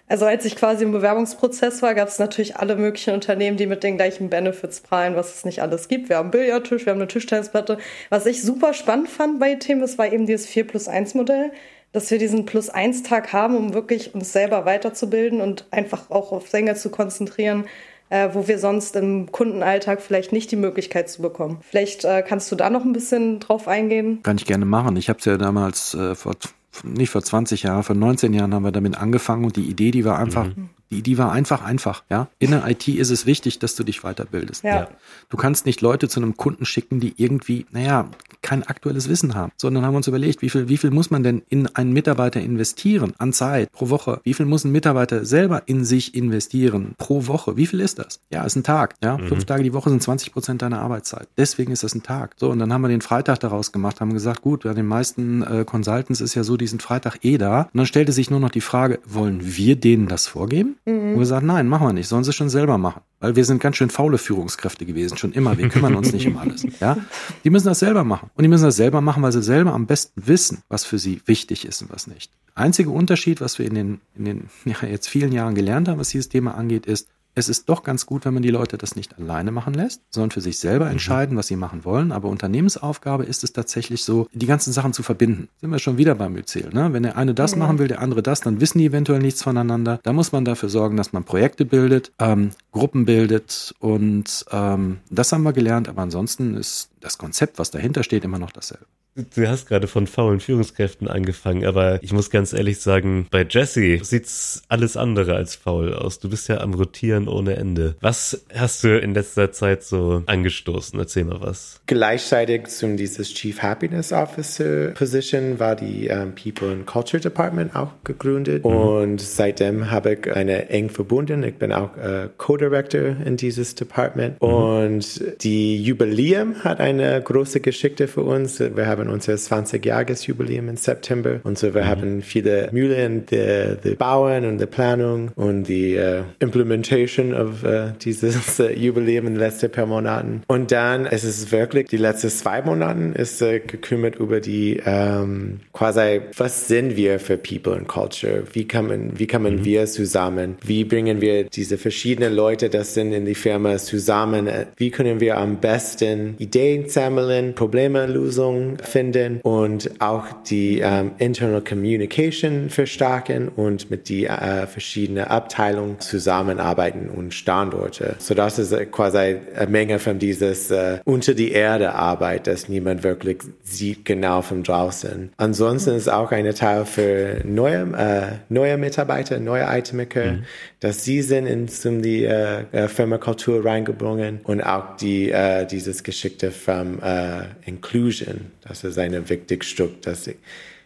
also 0.08 0.26
als 0.26 0.46
ich 0.46 0.56
quasi 0.56 0.84
im 0.84 0.92
Bewerbungsprozess 0.92 1.82
war, 1.82 1.96
gab 1.96 2.10
es 2.10 2.20
natürlich 2.20 2.58
alle 2.58 2.76
möglichen 2.76 3.14
Unternehmen, 3.14 3.58
die 3.58 3.66
mit 3.66 3.84
den 3.84 3.98
gleichen 3.98 4.30
Benefits 4.30 4.82
prallen, 4.82 5.16
was 5.16 5.34
es 5.34 5.46
nicht 5.46 5.62
alles 5.62 5.88
gibt. 5.88 6.10
Wir 6.10 6.18
haben 6.18 6.26
einen 6.26 6.32
Billardtisch, 6.32 6.86
wir 6.86 6.92
haben 6.92 7.00
eine 7.00 7.08
Tischtennisplatte. 7.08 7.80
Was 8.10 8.26
ich 8.28 8.44
super 8.44 8.74
spannend 8.74 9.10
fand 9.10 9.40
bei 9.40 9.56
Themen, 9.56 9.82
das 9.82 9.98
war 9.98 10.12
eben 10.12 10.28
dieses 10.28 10.46
4 10.46 10.68
plus 10.68 10.88
1 10.88 11.16
Modell, 11.16 11.52
dass 11.92 12.12
wir 12.12 12.20
diesen 12.20 12.46
Plus 12.46 12.70
1 12.70 13.04
Tag 13.04 13.34
haben, 13.34 13.56
um 13.56 13.74
wirklich 13.74 14.14
uns 14.14 14.32
selber 14.32 14.66
weiterzubilden 14.66 15.42
und 15.42 15.66
einfach 15.72 16.12
auch 16.12 16.32
auf 16.32 16.50
Sänger 16.50 16.76
zu 16.76 16.92
konzentrieren, 16.92 17.66
äh, 18.10 18.30
wo 18.34 18.48
wir 18.48 18.60
sonst 18.60 18.96
im 18.96 19.32
Kundenalltag 19.32 20.02
vielleicht 20.02 20.32
nicht 20.32 20.52
die 20.52 20.56
Möglichkeit 20.56 21.10
zu 21.10 21.24
bekommen. 21.24 21.58
Vielleicht 21.68 22.06
äh, 22.06 22.22
kannst 22.22 22.52
du 22.52 22.56
da 22.56 22.70
noch 22.70 22.86
ein 22.86 22.94
bisschen 22.94 23.40
drauf 23.40 23.68
eingehen. 23.68 24.22
Kann 24.22 24.38
ich 24.38 24.46
gerne 24.46 24.66
machen. 24.66 24.98
Ich 24.98 25.10
habe 25.10 25.18
es 25.18 25.26
ja 25.26 25.38
damals 25.38 25.96
äh, 25.96 26.14
vor 26.14 26.36
nicht 26.84 27.10
vor 27.10 27.22
20 27.22 27.64
Jahren, 27.64 27.84
vor 27.84 27.96
19 27.96 28.34
Jahren 28.34 28.54
haben 28.54 28.64
wir 28.64 28.72
damit 28.72 28.98
angefangen 28.98 29.46
und 29.46 29.56
die 29.56 29.70
Idee, 29.70 29.92
die 29.92 30.06
war 30.06 30.18
einfach, 30.18 30.48
mhm. 30.48 30.70
Die, 30.92 31.02
die 31.02 31.18
war 31.18 31.32
einfach 31.32 31.64
einfach, 31.64 32.04
ja. 32.10 32.28
In 32.40 32.52
der 32.52 32.68
IT 32.68 32.88
ist 32.88 33.10
es 33.10 33.26
wichtig, 33.26 33.60
dass 33.60 33.76
du 33.76 33.84
dich 33.84 34.02
weiterbildest. 34.02 34.64
Ja. 34.64 34.88
Du 35.30 35.38
kannst 35.38 35.66
nicht 35.66 35.82
Leute 35.82 36.08
zu 36.08 36.20
einem 36.20 36.38
Kunden 36.38 36.66
schicken, 36.66 37.00
die 37.00 37.14
irgendwie, 37.18 37.66
naja, 37.72 38.10
kein 38.42 38.62
aktuelles 38.64 39.10
Wissen 39.10 39.34
haben, 39.34 39.52
sondern 39.58 39.84
haben 39.86 39.96
uns 39.96 40.08
überlegt, 40.08 40.44
wie 40.44 40.50
viel, 40.50 40.70
wie 40.70 40.78
viel 40.78 40.92
muss 40.92 41.10
man 41.10 41.24
denn 41.24 41.42
in 41.50 41.68
einen 41.76 41.94
Mitarbeiter 41.94 42.40
investieren 42.40 43.14
an 43.18 43.34
Zeit 43.34 43.72
pro 43.72 43.90
Woche? 43.90 44.22
Wie 44.24 44.36
viel 44.36 44.46
muss 44.46 44.64
ein 44.64 44.72
Mitarbeiter 44.72 45.26
selber 45.26 45.64
in 45.66 45.84
sich 45.84 46.14
investieren 46.14 46.94
pro 47.00 47.26
Woche? 47.26 47.58
Wie 47.58 47.66
viel 47.66 47.80
ist 47.80 47.98
das? 47.98 48.20
Ja, 48.30 48.44
ist 48.44 48.56
ein 48.56 48.64
Tag. 48.64 48.94
Ja, 49.04 49.18
mhm. 49.18 49.28
fünf 49.28 49.46
Tage 49.46 49.64
die 49.64 49.74
Woche 49.74 49.90
sind 49.90 50.04
20 50.04 50.32
Prozent 50.32 50.62
deiner 50.62 50.80
Arbeitszeit. 50.80 51.28
Deswegen 51.38 51.72
ist 51.72 51.84
das 51.84 51.96
ein 51.96 52.04
Tag. 52.04 52.36
So, 52.38 52.52
und 52.52 52.60
dann 52.60 52.72
haben 52.72 52.82
wir 52.82 52.88
den 52.88 53.02
Freitag 53.02 53.40
daraus 53.40 53.72
gemacht, 53.72 54.00
haben 54.00 54.14
gesagt, 54.14 54.42
gut, 54.42 54.64
bei 54.64 54.74
den 54.74 54.86
meisten 54.86 55.42
äh, 55.42 55.66
Consultants 55.66 56.22
ist 56.22 56.36
ja 56.36 56.44
so, 56.44 56.56
die 56.56 56.68
sind 56.68 56.84
Freitag 56.84 57.26
eh 57.26 57.40
da. 57.40 57.64
Und 57.64 57.78
dann 57.78 57.86
stellte 57.88 58.12
sich 58.12 58.30
nur 58.30 58.40
noch 58.40 58.52
die 58.52 58.62
Frage, 58.62 59.00
wollen 59.06 59.56
wir 59.58 59.76
denen 59.76 60.08
das 60.08 60.28
vorgeben? 60.28 60.75
Mhm. 60.86 60.94
Und 60.94 61.12
wir 61.14 61.20
gesagt, 61.20 61.46
nein, 61.46 61.68
machen 61.68 61.88
wir 61.88 61.94
nicht, 61.94 62.08
sollen 62.08 62.24
sie 62.24 62.34
schon 62.34 62.50
selber 62.50 62.78
machen. 62.78 63.02
Weil 63.20 63.36
wir 63.36 63.46
sind 63.46 63.62
ganz 63.62 63.78
schön 63.78 63.90
faule 63.90 64.18
Führungskräfte 64.18 64.86
gewesen, 64.86 65.18
schon 65.18 65.32
immer. 65.32 65.58
Wir 65.58 65.70
kümmern 65.70 65.96
uns 65.96 66.12
nicht 66.14 66.28
um 66.28 66.38
alles. 66.38 66.66
Ja? 66.80 66.98
Die 67.44 67.50
müssen 67.50 67.68
das 67.68 67.80
selber 67.80 68.04
machen. 68.04 68.30
Und 68.36 68.44
die 68.44 68.48
müssen 68.48 68.66
das 68.66 68.76
selber 68.76 69.02
machen, 69.02 69.24
weil 69.24 69.32
sie 69.32 69.42
selber 69.42 69.74
am 69.74 69.88
besten 69.88 70.28
wissen, 70.28 70.64
was 70.70 70.86
für 70.86 71.00
sie 71.00 71.22
wichtig 71.26 71.66
ist 71.66 71.82
und 71.82 71.92
was 71.92 72.08
nicht. 72.08 72.32
Einziger 72.54 72.92
Unterschied, 72.92 73.42
was 73.42 73.60
wir 73.60 73.66
in 73.66 73.76
den, 73.76 74.02
in 74.16 74.26
den 74.26 74.50
ja, 74.66 74.88
jetzt 74.88 75.08
vielen 75.08 75.32
Jahren 75.32 75.56
gelernt 75.56 75.88
haben, 75.88 76.00
was 76.00 76.10
dieses 76.10 76.30
Thema 76.30 76.56
angeht, 76.56 76.86
ist, 76.86 77.08
es 77.36 77.50
ist 77.50 77.68
doch 77.70 77.84
ganz 77.84 78.06
gut, 78.06 78.26
wenn 78.26 78.34
man 78.34 78.44
die 78.44 78.50
Leute 78.50 78.78
das 78.78 78.96
nicht 78.96 79.18
alleine 79.20 79.52
machen 79.52 79.74
lässt, 79.74 80.02
sondern 80.10 80.32
für 80.32 80.42
sich 80.42 80.58
selber 80.58 80.86
mhm. 80.86 80.92
entscheiden, 80.94 81.38
was 81.38 81.48
sie 81.48 81.58
machen 81.58 81.84
wollen. 81.84 82.12
Aber 82.12 82.30
Unternehmensaufgabe 82.30 83.26
ist 83.26 83.44
es 83.44 83.52
tatsächlich 83.54 84.04
so, 84.04 84.28
die 84.34 84.46
ganzen 84.46 84.72
Sachen 84.72 84.94
zu 84.94 85.04
verbinden. 85.04 85.50
Sind 85.60 85.70
wir 85.70 85.80
schon 85.80 85.98
wieder 85.98 86.16
beim 86.16 86.34
Myzel. 86.34 86.70
Ne? 86.74 86.94
Wenn 86.94 87.04
der 87.04 87.18
eine 87.18 87.34
das 87.34 87.54
mhm. 87.54 87.60
machen 87.60 87.80
will, 87.80 87.90
der 87.90 88.02
andere 88.02 88.24
das, 88.24 88.40
dann 88.40 88.62
wissen 88.62 88.80
die 88.80 88.86
eventuell 88.86 89.20
nichts 89.20 89.44
voneinander. 89.44 90.00
Da 90.04 90.14
muss 90.14 90.32
man 90.32 90.46
dafür 90.46 90.70
sorgen, 90.70 90.96
dass 90.96 91.12
man 91.12 91.26
Projekte 91.26 91.66
bildet, 91.66 92.14
ähm, 92.20 92.52
Gruppen 92.72 93.06
bildet 93.06 93.76
und 93.80 94.46
ähm, 94.52 94.98
das 95.10 95.32
haben 95.32 95.44
wir 95.44 95.54
gelernt. 95.54 95.90
Aber 95.90 96.02
ansonsten 96.02 96.56
ist 96.56 96.90
das 97.02 97.18
Konzept, 97.18 97.60
was 97.60 97.70
dahinter 97.70 98.04
steht, 98.04 98.24
immer 98.24 98.40
noch 98.40 98.52
dasselbe. 98.52 98.86
Du 99.16 99.48
hast 99.48 99.68
gerade 99.68 99.88
von 99.88 100.08
faulen 100.08 100.42
Führungskräften 100.42 101.08
angefangen, 101.08 101.66
aber 101.66 102.04
ich 102.04 102.12
muss 102.12 102.30
ganz 102.30 102.52
ehrlich 102.52 102.82
sagen, 102.82 103.28
bei 103.32 103.46
Jesse 103.50 104.04
sieht's 104.04 104.64
alles 104.68 104.98
andere 104.98 105.36
als 105.36 105.56
faul 105.56 105.94
aus. 105.94 106.20
Du 106.20 106.30
bist 106.30 106.50
ja 106.50 106.60
am 106.60 106.74
Rotieren 106.74 107.30
ohne 107.30 107.56
Ende. 107.56 107.96
Was 108.02 108.46
hast 108.54 108.84
du 108.84 109.00
in 109.00 109.14
letzter 109.14 109.54
Zeit 109.54 109.84
so 109.84 110.24
angestoßen? 110.26 111.00
Erzähl 111.00 111.24
mal 111.24 111.40
was. 111.40 111.80
Gleichzeitig 111.86 112.68
zum 112.68 112.98
dieses 112.98 113.34
Chief 113.34 113.62
Happiness 113.62 114.12
Officer 114.12 114.90
Position 114.90 115.60
war 115.60 115.78
die 115.78 116.08
ähm, 116.08 116.34
People 116.36 116.74
and 116.74 116.86
Culture 116.86 117.22
Department 117.22 117.74
auch 117.74 117.92
gegründet 118.04 118.66
mhm. 118.66 118.72
und 118.72 119.22
seitdem 119.22 119.92
habe 119.92 120.16
ich 120.16 120.36
eine 120.36 120.68
eng 120.68 120.90
verbunden. 120.90 121.42
Ich 121.44 121.56
bin 121.56 121.72
auch 121.72 121.96
uh, 121.96 122.28
Co-Director 122.38 123.16
in 123.24 123.38
dieses 123.38 123.76
Department 123.76 124.42
mhm. 124.42 124.48
und 124.50 125.24
die 125.42 125.82
Jubiläum 125.82 126.66
hat 126.66 126.82
eine 126.82 127.22
große 127.22 127.62
Geschichte 127.62 128.10
für 128.10 128.24
uns. 128.24 128.60
Wir 128.60 128.88
haben 128.88 129.05
haben 129.06 129.14
unser 129.14 129.34
20-Jahres-Jubiläum 129.34 130.70
im 130.70 130.78
September 130.78 131.40
und 131.44 131.58
so 131.58 131.74
wir 131.74 131.84
mhm. 131.84 131.88
haben 131.88 132.22
viele 132.22 132.70
Mühle 132.72 133.06
in 133.06 133.26
der, 133.26 133.76
der 133.76 133.96
Bauen 133.96 134.46
und 134.46 134.58
der 134.58 134.66
Planung 134.66 135.32
und 135.36 135.64
die 135.66 135.98
uh, 135.98 136.24
Implementation 136.40 137.34
of 137.34 137.64
uh, 137.64 137.92
dieses 138.02 138.60
uh, 138.60 138.70
Jubiläum 138.70 139.28
in 139.28 139.34
den 139.34 139.40
letzten 139.40 139.72
paar 139.72 139.86
Monaten. 139.86 140.44
Und 140.48 140.72
dann 140.72 141.06
ist 141.06 141.24
es 141.24 141.52
wirklich, 141.52 141.88
die 141.88 141.98
letzten 141.98 142.30
zwei 142.30 142.62
Monate 142.62 142.86
ist 143.16 143.40
gekümmert 143.40 144.16
über 144.16 144.40
die 144.40 144.80
um, 144.80 144.84
ähm, 144.86 145.60
quasi, 145.74 146.22
was 146.38 146.68
sind 146.68 146.96
wir 146.96 147.20
für 147.20 147.38
People 147.38 147.74
and 147.74 147.88
Culture? 147.88 148.44
Wie 148.54 148.68
kommen, 148.68 149.14
wie 149.18 149.28
kommen 149.28 149.58
mhm. 149.58 149.66
wir 149.66 149.86
zusammen? 149.86 150.56
Wie 150.64 150.84
bringen 150.84 151.22
wir 151.22 151.46
diese 151.46 151.78
verschiedenen 151.78 152.34
Leute, 152.34 152.70
das 152.70 152.94
sind 152.94 153.12
in 153.12 153.26
die 153.26 153.36
Firma 153.36 153.78
zusammen? 153.78 154.50
Wie 154.78 154.92
können 154.92 155.20
wir 155.20 155.38
am 155.38 155.58
besten 155.58 156.36
Ideen 156.38 156.90
sammeln, 156.90 157.56
Probleme 157.56 158.06
lösen, 158.06 158.78
finden 158.96 159.42
und 159.42 160.00
auch 160.00 160.24
die 160.48 160.80
ähm, 160.80 161.12
Internal 161.18 161.60
Communication 161.60 162.70
verstärken 162.70 163.50
und 163.50 163.92
mit 163.92 164.08
die 164.08 164.26
äh, 164.26 164.68
verschiedenen 164.68 165.26
Abteilungen 165.26 166.00
zusammenarbeiten 166.00 167.10
und 167.10 167.34
Standorte. 167.34 168.16
So 168.20 168.34
das 168.34 168.58
ist 168.58 168.72
äh, 168.72 168.86
quasi 168.86 169.18
eine 169.54 169.68
Menge 169.70 170.00
von 170.00 170.18
dieses 170.18 170.72
äh, 170.72 171.00
unter 171.04 171.34
die 171.34 171.52
Erde 171.52 171.94
Arbeit, 171.94 172.48
dass 172.48 172.70
niemand 172.70 173.04
wirklich 173.04 173.40
sieht 173.64 174.06
genau 174.06 174.42
von 174.42 174.64
draußen. 174.64 175.32
Ansonsten 175.36 175.96
ist 175.96 176.08
auch 176.08 176.32
ein 176.32 176.50
Teil 176.56 176.86
für 176.86 177.42
neue, 177.44 177.82
äh, 177.98 178.38
neue 178.48 178.78
Mitarbeiter, 178.78 179.42
neue 179.42 179.66
Itemiker, 179.68 180.32
mhm. 180.32 180.44
dass 180.80 181.04
sie 181.04 181.22
sind 181.22 181.48
in 181.48 181.68
zum 181.68 182.02
die 182.02 182.24
äh, 182.24 182.62
äh 182.72 182.88
Firmakultur 182.88 183.66
reingebrungen 183.66 184.40
und 184.46 184.62
auch 184.62 184.96
die 184.96 185.32
äh, 185.32 185.66
dieses 185.66 186.02
Geschickte 186.04 186.52
vom 186.52 187.00
äh, 187.04 187.42
Inclusion. 187.66 188.52
Das 188.68 188.85
ist 188.92 189.00
ein 189.00 189.30
wichtiges 189.30 189.68
Stück. 189.68 190.02
Dass 190.02 190.28
ich, 190.28 190.38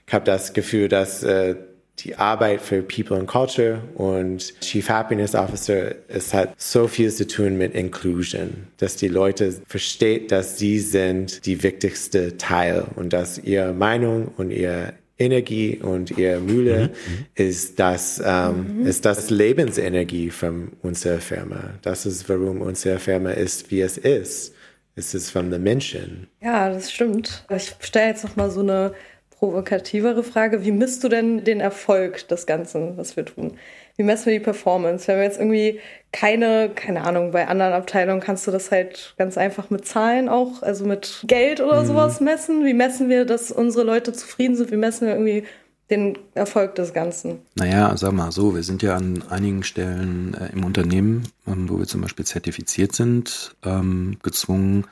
habe 0.10 0.26
das 0.26 0.54
Gefühl, 0.54 0.88
dass 0.88 1.24
äh, 1.24 1.56
die 2.00 2.16
Arbeit 2.16 2.62
für 2.62 2.82
People 2.82 3.18
and 3.18 3.28
Culture 3.28 3.82
und 3.96 4.60
Chief 4.62 4.88
Happiness 4.90 5.36
Officer, 5.36 5.96
es 6.08 6.34
hat 6.34 6.54
so 6.58 6.88
viel 6.88 7.12
zu 7.12 7.28
tun 7.28 7.58
mit 7.58 7.76
Inclusion, 7.76 8.68
dass 8.78 8.96
die 8.96 9.08
Leute 9.08 9.54
verstehen, 9.68 10.28
dass 10.28 10.58
sie 10.58 10.80
sind 10.80 11.46
die 11.46 11.62
wichtigste 11.62 12.38
Teil 12.38 12.86
und 12.96 13.14
dass 13.14 13.38
ihre 13.38 13.74
Meinung 13.74 14.32
und 14.38 14.52
ihre 14.52 14.94
Energie 15.18 15.78
und 15.82 16.18
ihre 16.18 16.40
Mühle 16.40 16.88
mhm. 16.88 17.26
ist 17.36 17.78
das, 17.78 18.22
ähm, 18.26 18.80
mhm. 18.80 18.88
ist 18.88 19.04
das 19.04 19.30
Lebensenergie 19.30 20.30
von 20.30 20.70
unserer 20.82 21.20
Firma. 21.20 21.72
Das 21.82 22.06
ist, 22.06 22.30
warum 22.30 22.62
unsere 22.62 23.00
Firma 23.00 23.32
ist, 23.32 23.70
wie 23.70 23.82
es 23.82 23.98
ist. 23.98 24.54
Es 25.00 25.14
ist 25.14 25.32
von 25.32 25.50
den 25.50 25.64
Menschen. 25.64 26.28
Ja, 26.42 26.70
das 26.70 26.92
stimmt. 26.92 27.46
Ich 27.50 27.74
stelle 27.80 28.10
jetzt 28.10 28.26
noch 28.26 28.36
mal 28.36 28.52
so 28.52 28.60
eine 28.60 28.94
provokativere 29.32 30.24
Frage. 30.24 30.66
Wie 30.66 30.74
misst 30.74 31.06
du 31.06 31.08
denn 31.08 31.46
den 31.46 31.62
Erfolg 31.62 32.28
des 32.28 32.46
Ganzen, 32.46 32.98
was 32.98 33.16
wir 33.16 33.24
tun? 33.24 33.54
Wie 33.96 34.04
messen 34.04 34.26
wir 34.26 34.34
die 34.34 34.44
Performance? 34.44 35.08
Wenn 35.08 35.16
wir 35.16 35.24
jetzt 35.24 35.40
irgendwie 35.40 35.80
keine, 36.12 36.70
keine 36.76 37.06
Ahnung, 37.06 37.32
bei 37.32 37.48
anderen 37.48 37.72
Abteilungen 37.72 38.20
kannst 38.20 38.46
du 38.46 38.52
das 38.52 38.72
halt 38.72 39.16
ganz 39.18 39.38
einfach 39.38 39.70
mit 39.70 39.86
Zahlen 39.86 40.28
auch, 40.28 40.64
also 40.64 40.84
mit 40.84 41.24
Geld 41.26 41.62
oder 41.62 41.84
mhm. 41.84 41.88
sowas 41.88 42.20
messen. 42.20 42.66
Wie 42.66 42.74
messen 42.74 43.08
wir, 43.08 43.24
dass 43.24 43.52
unsere 43.52 43.86
Leute 43.86 44.12
zufrieden 44.12 44.58
sind? 44.58 44.70
Wie 44.70 44.76
messen 44.76 45.08
wir 45.08 45.14
irgendwie 45.14 45.46
den 45.89 46.17
Erfolg 46.36 46.75
des 46.75 46.93
Ganzen? 46.93 47.39
Naja, 47.56 47.95
sag 47.97 48.13
mal 48.13 48.32
so, 48.32 48.56
wir 48.56 48.63
sind 48.63 48.82
ja 48.82 48.95
an 48.95 49.23
einigen 49.30 49.63
Stellen 49.63 50.34
äh, 50.36 50.52
im 50.52 50.63
Unternehmen, 50.63 51.23
ähm, 51.47 51.69
wo 51.69 51.80
wir 51.80 51.88
zum 51.88 52.02
Beispiel 52.02 52.25
zertifiziert 52.25 52.93
sind, 52.93 53.56
ähm, 53.63 54.17
gezwungen, 54.21 54.86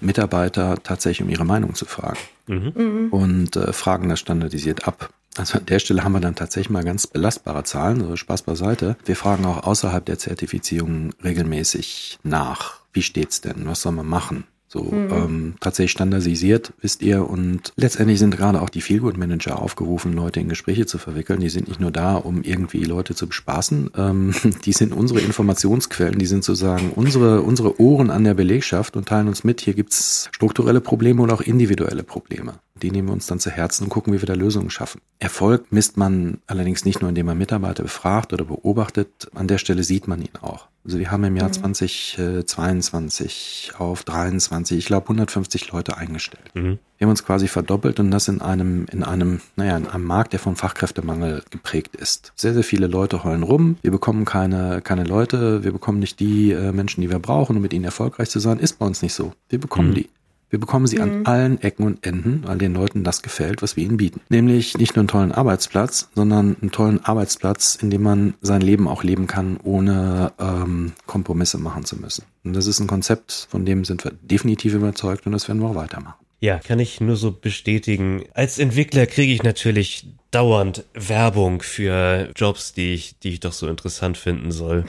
Mitarbeiter 0.00 0.76
tatsächlich 0.82 1.22
um 1.22 1.30
ihre 1.30 1.44
Meinung 1.44 1.74
zu 1.74 1.84
fragen. 1.84 2.18
Mhm. 2.46 3.08
Und 3.10 3.56
äh, 3.56 3.72
fragen 3.72 4.08
das 4.08 4.20
standardisiert 4.20 4.86
ab. 4.86 5.10
Also 5.36 5.58
an 5.58 5.66
der 5.66 5.80
Stelle 5.80 6.04
haben 6.04 6.12
wir 6.12 6.20
dann 6.20 6.36
tatsächlich 6.36 6.70
mal 6.70 6.84
ganz 6.84 7.06
belastbare 7.06 7.64
Zahlen, 7.64 8.00
so 8.00 8.14
Spaß 8.14 8.42
beiseite. 8.42 8.96
Wir 9.04 9.16
fragen 9.16 9.44
auch 9.46 9.64
außerhalb 9.64 10.04
der 10.04 10.18
Zertifizierung 10.18 11.12
regelmäßig 11.24 12.18
nach. 12.22 12.80
Wie 12.92 13.02
steht's 13.02 13.40
denn? 13.40 13.66
Was 13.66 13.82
soll 13.82 13.92
man 13.92 14.06
machen? 14.06 14.44
So 14.74 14.82
mhm. 14.82 15.12
ähm, 15.12 15.54
tatsächlich 15.60 15.92
standardisiert, 15.92 16.72
wisst 16.80 17.00
ihr. 17.00 17.30
Und 17.30 17.72
letztendlich 17.76 18.18
sind 18.18 18.36
gerade 18.36 18.60
auch 18.60 18.68
die 18.68 18.80
Feelgood-Manager 18.80 19.62
aufgerufen, 19.62 20.12
Leute 20.14 20.40
in 20.40 20.48
Gespräche 20.48 20.84
zu 20.84 20.98
verwickeln. 20.98 21.38
Die 21.38 21.48
sind 21.48 21.68
nicht 21.68 21.78
nur 21.78 21.92
da, 21.92 22.16
um 22.16 22.42
irgendwie 22.42 22.82
Leute 22.82 23.14
zu 23.14 23.28
bespaßen. 23.28 23.90
Ähm, 23.96 24.34
die 24.64 24.72
sind 24.72 24.92
unsere 24.92 25.20
Informationsquellen, 25.20 26.18
die 26.18 26.26
sind 26.26 26.42
sozusagen 26.42 26.90
unsere, 26.90 27.42
unsere 27.42 27.80
Ohren 27.80 28.10
an 28.10 28.24
der 28.24 28.34
Belegschaft 28.34 28.96
und 28.96 29.06
teilen 29.06 29.28
uns 29.28 29.44
mit. 29.44 29.60
Hier 29.60 29.74
gibt's 29.74 30.28
strukturelle 30.32 30.80
Probleme 30.80 31.22
und 31.22 31.30
auch 31.30 31.40
individuelle 31.40 32.02
Probleme. 32.02 32.54
Die 32.82 32.90
nehmen 32.90 33.08
wir 33.08 33.12
uns 33.12 33.26
dann 33.26 33.38
zu 33.38 33.50
Herzen 33.50 33.84
und 33.84 33.90
gucken, 33.90 34.12
wie 34.12 34.20
wir 34.20 34.26
da 34.26 34.34
Lösungen 34.34 34.68
schaffen. 34.70 35.00
Erfolg 35.20 35.70
misst 35.70 35.96
man 35.96 36.38
allerdings 36.46 36.84
nicht 36.84 37.00
nur, 37.00 37.08
indem 37.08 37.26
man 37.26 37.38
Mitarbeiter 37.38 37.84
befragt 37.84 38.32
oder 38.32 38.44
beobachtet. 38.44 39.28
An 39.34 39.46
der 39.46 39.58
Stelle 39.58 39.84
sieht 39.84 40.08
man 40.08 40.20
ihn 40.20 40.36
auch. 40.42 40.66
Also 40.84 40.98
wir 40.98 41.10
haben 41.10 41.24
im 41.24 41.36
Jahr 41.36 41.48
mhm. 41.48 41.74
2022 41.74 43.72
auf 43.78 44.02
23, 44.02 44.76
ich 44.76 44.86
glaube 44.86 45.04
150 45.04 45.70
Leute 45.72 45.96
eingestellt. 45.96 46.50
Mhm. 46.54 46.78
Wir 46.98 47.06
haben 47.06 47.10
uns 47.10 47.24
quasi 47.24 47.48
verdoppelt 47.48 48.00
und 48.00 48.10
das 48.10 48.28
in 48.28 48.42
einem, 48.42 48.86
in 48.90 49.02
einem, 49.02 49.40
naja, 49.56 49.76
in 49.76 49.86
einem 49.86 50.04
Markt, 50.04 50.32
der 50.32 50.40
von 50.40 50.56
Fachkräftemangel 50.56 51.42
geprägt 51.50 51.96
ist. 51.96 52.32
Sehr, 52.36 52.54
sehr 52.54 52.64
viele 52.64 52.86
Leute 52.86 53.24
heulen 53.24 53.44
rum. 53.44 53.76
Wir 53.82 53.92
bekommen 53.92 54.24
keine, 54.26 54.82
keine 54.82 55.04
Leute. 55.04 55.64
Wir 55.64 55.72
bekommen 55.72 56.00
nicht 56.00 56.20
die 56.20 56.50
äh, 56.52 56.72
Menschen, 56.72 57.00
die 57.00 57.10
wir 57.10 57.18
brauchen, 57.18 57.56
um 57.56 57.62
mit 57.62 57.72
ihnen 57.72 57.84
erfolgreich 57.84 58.28
zu 58.30 58.40
sein. 58.40 58.58
Ist 58.58 58.78
bei 58.78 58.86
uns 58.86 59.00
nicht 59.00 59.14
so. 59.14 59.32
Wir 59.48 59.60
bekommen 59.60 59.90
mhm. 59.90 59.94
die. 59.94 60.10
Wir 60.54 60.60
bekommen 60.60 60.86
sie 60.86 60.98
mhm. 60.98 61.02
an 61.02 61.26
allen 61.26 61.60
Ecken 61.62 61.84
und 61.84 62.06
Enden, 62.06 62.44
weil 62.46 62.58
den 62.58 62.74
Leuten 62.74 63.02
das 63.02 63.22
gefällt, 63.22 63.60
was 63.60 63.76
wir 63.76 63.82
ihnen 63.82 63.96
bieten. 63.96 64.20
Nämlich 64.28 64.78
nicht 64.78 64.94
nur 64.94 65.00
einen 65.00 65.08
tollen 65.08 65.32
Arbeitsplatz, 65.32 66.10
sondern 66.14 66.56
einen 66.60 66.70
tollen 66.70 67.04
Arbeitsplatz, 67.04 67.74
in 67.74 67.90
dem 67.90 68.04
man 68.04 68.34
sein 68.40 68.60
Leben 68.60 68.86
auch 68.86 69.02
leben 69.02 69.26
kann, 69.26 69.58
ohne 69.64 70.32
ähm, 70.38 70.92
Kompromisse 71.06 71.58
machen 71.58 71.84
zu 71.84 71.96
müssen. 71.96 72.22
Und 72.44 72.52
das 72.52 72.68
ist 72.68 72.78
ein 72.78 72.86
Konzept, 72.86 73.48
von 73.50 73.66
dem 73.66 73.84
sind 73.84 74.04
wir 74.04 74.12
definitiv 74.22 74.74
überzeugt 74.74 75.26
und 75.26 75.32
das 75.32 75.48
werden 75.48 75.58
wir 75.58 75.70
auch 75.70 75.74
weitermachen. 75.74 76.24
Ja, 76.38 76.60
kann 76.60 76.78
ich 76.78 77.00
nur 77.00 77.16
so 77.16 77.32
bestätigen. 77.32 78.22
Als 78.32 78.60
Entwickler 78.60 79.06
kriege 79.06 79.32
ich 79.32 79.42
natürlich 79.42 80.06
dauernd 80.30 80.84
Werbung 80.94 81.62
für 81.62 82.30
Jobs, 82.36 82.74
die 82.74 82.94
ich, 82.94 83.18
die 83.18 83.30
ich 83.30 83.40
doch 83.40 83.52
so 83.52 83.66
interessant 83.66 84.16
finden 84.18 84.52
soll. 84.52 84.84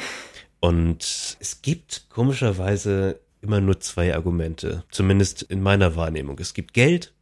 Und 0.59 1.37
es 1.39 1.61
gibt 1.63 2.05
komischerweise 2.09 3.19
immer 3.45 3.61
nur 3.61 3.79
zwei 3.79 4.13
Argumente, 4.13 4.83
zumindest 4.89 5.43
in 5.43 5.61
meiner 5.61 5.95
Wahrnehmung. 5.95 6.37
Es 6.39 6.53
gibt 6.53 6.73
Geld 6.73 7.13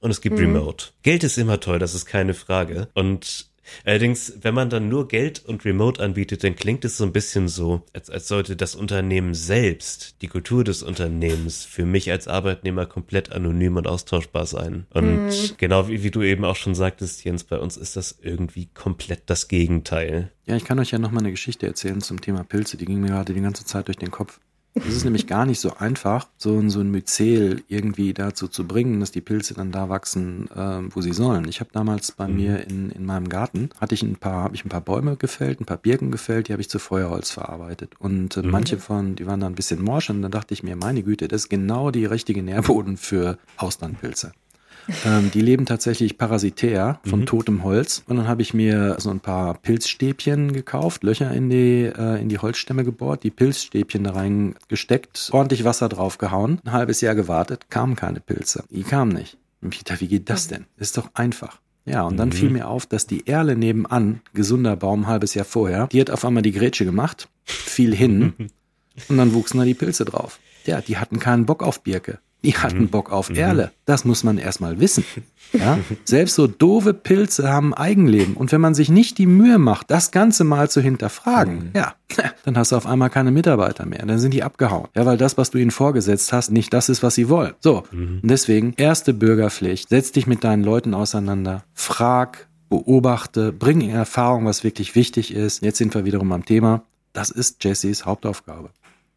und 0.00 0.10
es 0.10 0.20
gibt 0.20 0.36
mhm. 0.38 0.56
Remote. 0.56 0.86
Geld 1.02 1.24
ist 1.24 1.38
immer 1.38 1.60
toll, 1.60 1.78
das 1.78 1.94
ist 1.94 2.06
keine 2.06 2.34
Frage. 2.34 2.88
Und 2.94 3.46
allerdings, 3.84 4.34
wenn 4.40 4.54
man 4.54 4.68
dann 4.68 4.88
nur 4.88 5.08
Geld 5.08 5.44
und 5.44 5.64
Remote 5.64 6.02
anbietet, 6.02 6.44
dann 6.44 6.56
klingt 6.56 6.84
es 6.84 6.96
so 6.96 7.04
ein 7.04 7.12
bisschen 7.12 7.48
so, 7.48 7.82
als, 7.92 8.10
als 8.10 8.28
sollte 8.28 8.56
das 8.56 8.74
Unternehmen 8.74 9.34
selbst, 9.34 10.16
die 10.22 10.26
Kultur 10.26 10.64
des 10.64 10.82
Unternehmens, 10.82 11.64
für 11.64 11.86
mich 11.86 12.10
als 12.10 12.28
Arbeitnehmer 12.28 12.86
komplett 12.86 13.32
anonym 13.32 13.76
und 13.76 13.86
austauschbar 13.86 14.46
sein. 14.46 14.86
Und 14.90 15.26
mhm. 15.26 15.50
genau 15.56 15.88
wie, 15.88 16.02
wie 16.02 16.10
du 16.10 16.22
eben 16.22 16.44
auch 16.44 16.56
schon 16.56 16.74
sagtest, 16.74 17.24
Jens, 17.24 17.44
bei 17.44 17.58
uns 17.58 17.76
ist 17.76 17.96
das 17.96 18.18
irgendwie 18.20 18.66
komplett 18.74 19.22
das 19.26 19.48
Gegenteil. 19.48 20.32
Ja, 20.46 20.56
ich 20.56 20.64
kann 20.64 20.78
euch 20.78 20.90
ja 20.90 20.98
noch 20.98 21.12
mal 21.12 21.20
eine 21.20 21.30
Geschichte 21.30 21.66
erzählen 21.66 22.00
zum 22.00 22.20
Thema 22.20 22.42
Pilze. 22.42 22.76
Die 22.76 22.84
ging 22.84 23.00
mir 23.00 23.08
gerade 23.08 23.32
die 23.32 23.40
ganze 23.40 23.64
Zeit 23.64 23.86
durch 23.86 23.98
den 23.98 24.10
Kopf. 24.10 24.40
Es 24.74 24.96
ist 24.96 25.04
nämlich 25.04 25.26
gar 25.26 25.44
nicht 25.44 25.60
so 25.60 25.74
einfach, 25.76 26.28
so, 26.38 26.58
ein 26.58 26.70
so 26.70 26.80
ein 26.80 26.90
Myzel 26.90 27.62
irgendwie 27.68 28.14
dazu 28.14 28.48
zu 28.48 28.66
bringen, 28.66 29.00
dass 29.00 29.10
die 29.10 29.20
Pilze 29.20 29.52
dann 29.52 29.70
da 29.70 29.90
wachsen, 29.90 30.50
äh, 30.50 30.80
wo 30.94 31.02
sie 31.02 31.12
sollen. 31.12 31.46
Ich 31.46 31.60
habe 31.60 31.70
damals 31.72 32.12
bei 32.12 32.26
mhm. 32.26 32.36
mir 32.36 32.66
in, 32.66 32.90
in 32.90 33.04
meinem 33.04 33.28
Garten, 33.28 33.68
hatte 33.78 33.94
ich 33.94 34.02
ein 34.02 34.16
paar, 34.16 34.42
habe 34.42 34.54
ich 34.54 34.64
ein 34.64 34.70
paar 34.70 34.80
Bäume 34.80 35.16
gefällt, 35.16 35.60
ein 35.60 35.66
paar 35.66 35.76
Birken 35.76 36.10
gefällt, 36.10 36.48
die 36.48 36.52
habe 36.52 36.62
ich 36.62 36.70
zu 36.70 36.78
Feuerholz 36.78 37.30
verarbeitet. 37.30 37.92
Und 37.98 38.36
äh, 38.38 38.42
mhm. 38.42 38.50
manche 38.50 38.78
von, 38.78 39.14
die 39.14 39.26
waren 39.26 39.40
da 39.40 39.46
ein 39.46 39.54
bisschen 39.54 39.82
morsch 39.82 40.08
und 40.08 40.22
dann 40.22 40.32
dachte 40.32 40.54
ich 40.54 40.62
mir, 40.62 40.74
meine 40.74 41.02
Güte, 41.02 41.28
das 41.28 41.42
ist 41.42 41.48
genau 41.50 41.90
die 41.90 42.06
richtige 42.06 42.42
Nährboden 42.42 42.96
für 42.96 43.38
Auslandpilze. 43.58 44.32
Ähm, 45.04 45.30
die 45.32 45.40
leben 45.40 45.66
tatsächlich 45.66 46.18
parasitär 46.18 47.00
von 47.04 47.20
mhm. 47.20 47.26
totem 47.26 47.64
Holz. 47.64 48.02
Und 48.06 48.16
dann 48.16 48.28
habe 48.28 48.42
ich 48.42 48.54
mir 48.54 48.96
so 48.98 49.10
ein 49.10 49.20
paar 49.20 49.54
Pilzstäbchen 49.54 50.52
gekauft, 50.52 51.04
Löcher 51.04 51.30
in 51.32 51.50
die, 51.50 51.84
äh, 51.84 52.20
in 52.20 52.28
die 52.28 52.38
Holzstämme 52.38 52.84
gebohrt, 52.84 53.22
die 53.22 53.30
Pilzstäbchen 53.30 54.04
da 54.04 54.12
reingesteckt, 54.12 55.30
ordentlich 55.32 55.64
Wasser 55.64 55.88
draufgehauen, 55.88 56.60
ein 56.64 56.72
halbes 56.72 57.00
Jahr 57.00 57.14
gewartet, 57.14 57.70
kamen 57.70 57.96
keine 57.96 58.20
Pilze. 58.20 58.64
Die 58.70 58.82
kamen 58.82 59.12
nicht. 59.12 59.36
Und 59.60 59.88
dachte, 59.88 60.00
wie 60.00 60.08
geht 60.08 60.28
das 60.28 60.48
denn? 60.48 60.66
Ist 60.76 60.96
doch 60.98 61.10
einfach. 61.14 61.60
Ja, 61.84 62.02
und 62.02 62.16
dann 62.16 62.28
mhm. 62.28 62.32
fiel 62.32 62.50
mir 62.50 62.68
auf, 62.68 62.86
dass 62.86 63.06
die 63.06 63.26
Erle 63.26 63.56
nebenan, 63.56 64.20
gesunder 64.34 64.76
Baum, 64.76 65.02
ein 65.02 65.06
halbes 65.06 65.34
Jahr 65.34 65.44
vorher, 65.44 65.88
die 65.88 66.00
hat 66.00 66.10
auf 66.10 66.24
einmal 66.24 66.42
die 66.42 66.52
Grätsche 66.52 66.84
gemacht, 66.84 67.28
fiel 67.44 67.94
hin 67.94 68.34
und 69.08 69.16
dann 69.16 69.34
wuchsen 69.34 69.58
da 69.58 69.64
die 69.64 69.74
Pilze 69.74 70.04
drauf. 70.04 70.38
Ja, 70.64 70.80
die 70.80 70.96
hatten 70.96 71.18
keinen 71.18 71.46
Bock 71.46 71.62
auf 71.62 71.82
Birke. 71.82 72.20
Die 72.44 72.56
hatten 72.56 72.82
mhm. 72.82 72.88
Bock 72.88 73.12
auf 73.12 73.30
mhm. 73.30 73.36
Erle. 73.36 73.72
Das 73.84 74.04
muss 74.04 74.24
man 74.24 74.38
erstmal 74.38 74.80
wissen. 74.80 75.04
Ja? 75.52 75.78
Selbst 76.04 76.34
so 76.34 76.46
doofe 76.46 76.92
Pilze 76.92 77.48
haben 77.48 77.72
Eigenleben. 77.72 78.34
Und 78.34 78.50
wenn 78.52 78.60
man 78.60 78.74
sich 78.74 78.88
nicht 78.88 79.18
die 79.18 79.26
Mühe 79.26 79.58
macht, 79.58 79.90
das 79.90 80.10
Ganze 80.10 80.44
mal 80.44 80.68
zu 80.68 80.80
hinterfragen, 80.80 81.54
mhm. 81.54 81.70
ja, 81.74 81.94
dann 82.44 82.56
hast 82.56 82.72
du 82.72 82.76
auf 82.76 82.86
einmal 82.86 83.10
keine 83.10 83.30
Mitarbeiter 83.30 83.86
mehr. 83.86 84.04
Dann 84.04 84.18
sind 84.18 84.34
die 84.34 84.42
abgehauen. 84.42 84.88
Ja, 84.96 85.06
weil 85.06 85.18
das, 85.18 85.38
was 85.38 85.50
du 85.50 85.58
ihnen 85.58 85.70
vorgesetzt 85.70 86.32
hast, 86.32 86.50
nicht 86.50 86.72
das 86.72 86.88
ist, 86.88 87.02
was 87.02 87.14
sie 87.14 87.28
wollen. 87.28 87.54
So. 87.60 87.84
Und 87.92 88.20
deswegen, 88.24 88.74
erste 88.76 89.14
Bürgerpflicht. 89.14 89.88
Setz 89.88 90.12
dich 90.12 90.26
mit 90.26 90.42
deinen 90.42 90.64
Leuten 90.64 90.94
auseinander. 90.94 91.64
Frag, 91.74 92.48
beobachte, 92.68 93.52
bring 93.52 93.82
in 93.82 93.90
Erfahrung, 93.90 94.46
was 94.46 94.64
wirklich 94.64 94.94
wichtig 94.94 95.32
ist. 95.32 95.62
Jetzt 95.62 95.78
sind 95.78 95.94
wir 95.94 96.04
wiederum 96.04 96.32
am 96.32 96.44
Thema. 96.44 96.82
Das 97.12 97.30
ist 97.30 97.62
Jessys 97.62 98.06
Hauptaufgabe. 98.06 98.70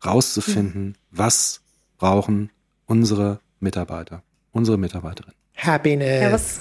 Rauszufinden, 0.05 0.95
was 1.11 1.61
brauchen 1.97 2.49
unsere 2.85 3.39
Mitarbeiter, 3.59 4.23
unsere 4.51 4.77
Mitarbeiterin. 4.77 5.33
Happiness. 5.57 6.21
Ja, 6.21 6.31
was, 6.31 6.59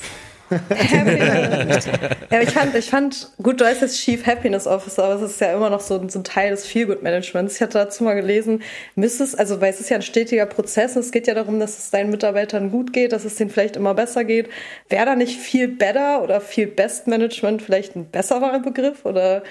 Happiness. 0.51 1.87
ja, 2.31 2.41
ich 2.41 2.51
fand, 2.51 2.75
ich 2.75 2.91
fand, 2.91 3.31
gut, 3.43 3.61
du 3.61 3.65
heißt 3.65 3.83
jetzt 3.83 3.99
Chief 3.99 4.25
Happiness 4.27 4.67
Officer, 4.67 5.05
aber 5.05 5.15
es 5.15 5.23
ist 5.33 5.41
ja 5.41 5.55
immer 5.55 5.71
noch 5.71 5.81
so, 5.81 6.07
so 6.09 6.19
ein 6.19 6.25
Teil 6.25 6.51
des 6.51 6.67
Feelgood 6.67 7.03
Managements. 7.03 7.57
Ich 7.57 7.63
hatte 7.63 7.79
dazu 7.79 8.05
mal 8.05 8.15
gelesen, 8.15 8.63
müsstest, 8.95 9.39
also, 9.39 9.61
weil 9.61 9.71
es 9.73 9.81
ist 9.81 9.91
ja 9.91 9.97
ein 9.97 10.03
stetiger 10.03 10.47
Prozess, 10.47 10.97
und 10.97 11.01
es 11.01 11.13
geht 11.13 11.27
ja 11.27 11.35
darum, 11.35 11.59
dass 11.61 11.79
es 11.79 11.91
deinen 11.91 12.11
Mitarbeitern 12.11 12.71
gut 12.71 12.93
geht, 12.93 13.13
dass 13.13 13.25
es 13.25 13.37
denen 13.37 13.51
vielleicht 13.51 13.77
immer 13.77 13.95
besser 13.95 14.25
geht. 14.25 14.49
Wäre 14.89 15.07
da 15.07 15.17
nicht 15.17 15.41
viel 15.41 15.69
better 15.69 16.23
oder 16.23 16.41
viel 16.41 16.67
Best 16.67 17.07
Management 17.07 17.63
vielleicht 17.63 17.97
ein 17.97 18.11
besserer 18.11 18.61
Begriff 18.61 19.05
oder 19.05 19.43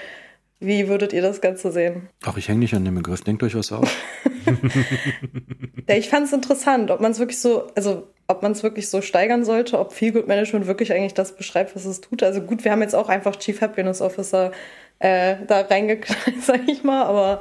wie 0.60 0.88
würdet 0.88 1.12
ihr 1.12 1.22
das 1.22 1.40
Ganze 1.40 1.72
sehen? 1.72 2.08
Ach, 2.24 2.36
ich 2.36 2.48
hänge 2.48 2.60
nicht 2.60 2.74
an 2.74 2.84
dem 2.84 2.94
Begriff. 2.94 3.22
Denkt 3.22 3.42
euch 3.42 3.54
was 3.54 3.72
aus. 3.72 3.88
ja, 5.88 5.96
ich 5.96 6.08
fand 6.08 6.26
es 6.26 6.32
interessant, 6.32 6.90
ob 6.90 7.00
man 7.00 7.12
es 7.12 7.18
wirklich 7.18 7.40
so, 7.40 7.68
also 7.74 8.08
ob 8.26 8.42
man 8.42 8.52
es 8.52 8.62
wirklich 8.62 8.88
so 8.88 9.02
steigern 9.02 9.44
sollte, 9.44 9.78
ob 9.78 9.92
Feelgood 9.92 10.28
Management 10.28 10.66
wirklich 10.66 10.92
eigentlich 10.92 11.14
das 11.14 11.36
beschreibt, 11.36 11.76
was 11.76 11.84
es 11.84 12.00
tut. 12.00 12.22
Also 12.22 12.40
gut, 12.40 12.64
wir 12.64 12.72
haben 12.72 12.82
jetzt 12.82 12.94
auch 12.94 13.08
einfach 13.08 13.36
Chief 13.36 13.60
Happiness 13.60 14.00
Officer 14.00 14.52
äh, 14.98 15.36
da 15.46 15.60
reingeknallt, 15.62 16.40
sag 16.42 16.68
ich 16.68 16.84
mal, 16.84 17.02
aber 17.04 17.40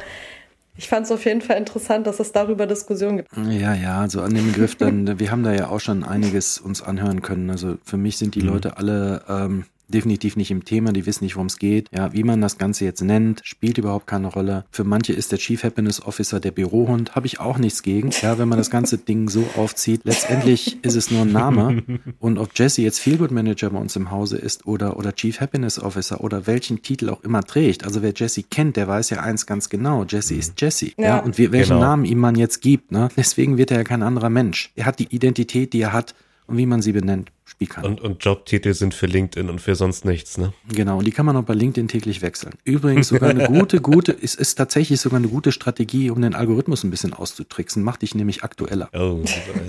ich 0.75 0.89
fand 0.89 1.05
es 1.05 1.11
auf 1.11 1.23
jeden 1.25 1.41
Fall 1.41 1.57
interessant, 1.57 2.07
dass 2.07 2.19
es 2.19 2.31
darüber 2.31 2.65
Diskussionen 2.65 3.17
gibt. 3.17 3.29
Ja, 3.37 3.75
ja, 3.75 4.01
also 4.01 4.21
an 4.21 4.33
dem 4.33 4.47
Begriff 4.47 4.75
dann, 4.75 5.19
wir 5.19 5.31
haben 5.31 5.43
da 5.43 5.53
ja 5.53 5.69
auch 5.69 5.79
schon 5.79 6.03
einiges 6.03 6.57
uns 6.57 6.81
anhören 6.81 7.21
können. 7.21 7.49
Also 7.49 7.77
für 7.83 7.97
mich 7.97 8.17
sind 8.17 8.35
die 8.35 8.41
mhm. 8.41 8.49
Leute 8.49 8.77
alle 8.77 9.23
ähm, 9.29 9.65
definitiv 9.93 10.35
nicht 10.35 10.51
im 10.51 10.65
Thema, 10.65 10.91
die 10.91 11.05
wissen 11.05 11.23
nicht, 11.23 11.35
worum 11.35 11.47
es 11.47 11.57
geht. 11.57 11.89
Ja, 11.95 12.13
wie 12.13 12.23
man 12.23 12.41
das 12.41 12.57
Ganze 12.57 12.85
jetzt 12.85 13.01
nennt, 13.01 13.41
spielt 13.43 13.77
überhaupt 13.77 14.07
keine 14.07 14.27
Rolle. 14.27 14.65
Für 14.71 14.83
manche 14.83 15.13
ist 15.13 15.31
der 15.31 15.39
Chief 15.39 15.63
Happiness 15.63 16.01
Officer 16.01 16.39
der 16.39 16.51
Bürohund, 16.51 17.15
habe 17.15 17.27
ich 17.27 17.39
auch 17.39 17.57
nichts 17.57 17.83
gegen. 17.83 18.09
Ja, 18.21 18.37
wenn 18.37 18.49
man 18.49 18.57
das 18.57 18.69
ganze 18.69 18.97
Ding 18.97 19.29
so 19.29 19.47
aufzieht. 19.55 20.01
Letztendlich 20.03 20.83
ist 20.83 20.95
es 20.95 21.11
nur 21.11 21.21
ein 21.21 21.31
Name. 21.31 21.83
Und 22.19 22.37
ob 22.37 22.57
Jesse 22.57 22.81
jetzt 22.81 22.99
Feelgood 22.99 23.31
Manager 23.31 23.69
bei 23.69 23.79
uns 23.79 23.95
im 23.95 24.11
Hause 24.11 24.37
ist 24.37 24.65
oder, 24.65 24.97
oder 24.97 25.13
Chief 25.13 25.39
Happiness 25.39 25.79
Officer 25.79 26.21
oder 26.21 26.47
welchen 26.47 26.81
Titel 26.81 27.09
auch 27.09 27.23
immer 27.23 27.43
trägt. 27.43 27.85
Also 27.85 28.01
wer 28.01 28.13
Jesse 28.15 28.43
kennt, 28.43 28.77
der 28.77 28.87
weiß 28.87 29.11
ja 29.11 29.21
eins 29.21 29.45
ganz 29.45 29.69
genau. 29.69 30.05
Jesse 30.05 30.35
ist 30.35 30.59
Jesse. 30.59 30.91
Ja, 30.97 31.03
ja 31.03 31.19
und 31.19 31.37
wie, 31.37 31.51
welchen 31.51 31.75
genau. 31.75 31.81
Namen 31.81 32.05
ihm 32.05 32.19
man 32.19 32.35
jetzt 32.35 32.61
gibt, 32.61 32.91
ne? 32.91 33.09
Deswegen 33.17 33.57
wird 33.57 33.71
er 33.71 33.77
ja 33.77 33.83
kein 33.83 34.03
anderer 34.03 34.29
Mensch. 34.29 34.71
Er 34.75 34.85
hat 34.85 34.99
die 34.99 35.13
Identität, 35.13 35.73
die 35.73 35.81
er 35.81 35.93
hat 35.93 36.15
und 36.47 36.57
wie 36.57 36.65
man 36.65 36.81
sie 36.81 36.91
benennt, 36.91 37.31
spielt 37.45 37.71
keine 37.71 37.87
und, 37.87 38.01
und 38.01 38.23
Jobtitel 38.23 38.73
sind 38.73 38.93
für 38.93 39.05
LinkedIn 39.05 39.49
und 39.49 39.59
für 39.59 39.75
sonst 39.75 40.05
nichts, 40.05 40.37
ne? 40.37 40.53
Genau, 40.67 40.97
und 40.97 41.05
die 41.05 41.11
kann 41.11 41.25
man 41.25 41.35
auch 41.37 41.43
bei 41.43 41.53
LinkedIn 41.53 41.87
täglich 41.87 42.21
wechseln. 42.21 42.53
Übrigens 42.63 43.07
sogar 43.09 43.29
eine 43.29 43.47
gute, 43.47 43.79
gute, 43.79 44.15
es 44.21 44.35
ist 44.35 44.55
tatsächlich 44.55 44.99
sogar 44.99 45.19
eine 45.19 45.27
gute 45.27 45.51
Strategie, 45.51 46.09
um 46.09 46.21
den 46.21 46.35
Algorithmus 46.35 46.83
ein 46.83 46.91
bisschen 46.91 47.13
auszutricksen. 47.13 47.83
Macht 47.83 48.01
dich 48.01 48.15
nämlich 48.15 48.43
aktueller. 48.43 48.89
Oh, 48.93 49.21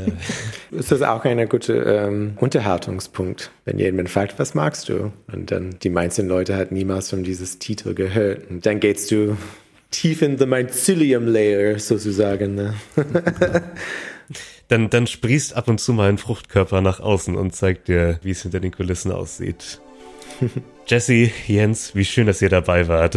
äh. 0.07 0.13
ist 0.77 0.91
das 0.91 1.03
auch 1.03 1.25
ein 1.25 1.49
guter 1.49 2.09
ähm, 2.09 2.33
Unterhaltungspunkt, 2.37 3.51
wenn 3.65 3.79
jemand 3.79 4.11
fragt, 4.11 4.39
was 4.39 4.55
magst 4.55 4.89
du? 4.89 5.13
Und 5.33 5.51
dann 5.51 5.77
die 5.83 5.91
meisten 5.91 6.27
Leute 6.27 6.57
hat 6.57 6.73
niemals 6.73 7.11
von 7.11 7.23
dieses 7.23 7.59
Titel 7.59 7.95
gehört. 7.95 8.51
Und 8.51 8.67
dann 8.67 8.81
gehst 8.81 9.11
du 9.11 9.37
tief 9.91 10.23
in 10.23 10.39
the 10.39 10.47
mycelium 10.47 11.27
layer 11.27 11.79
sozusagen. 11.79 12.55
Ne? 12.55 12.75
dann, 14.75 14.91
dann 14.91 15.07
sprießt 15.07 15.55
ab 15.55 15.69
und 15.69 15.81
zu 15.81 15.93
mal 15.93 16.09
ein 16.09 16.19
Fruchtkörper 16.19 16.81
nach 16.81 16.99
außen 16.99 17.37
und 17.37 17.55
zeigt 17.55 17.87
dir, 17.87 18.19
wie 18.23 18.33
es 18.33 18.43
hinter 18.43 18.59
den 18.59 18.73
Kulissen 18.73 19.13
aussieht. 19.13 19.81
Jesse, 20.89 21.31
Jens, 21.47 21.95
wie 21.95 22.05
schön, 22.05 22.27
dass 22.27 22.43
ihr 22.43 22.49
dabei 22.49 22.89
wart. 22.89 23.17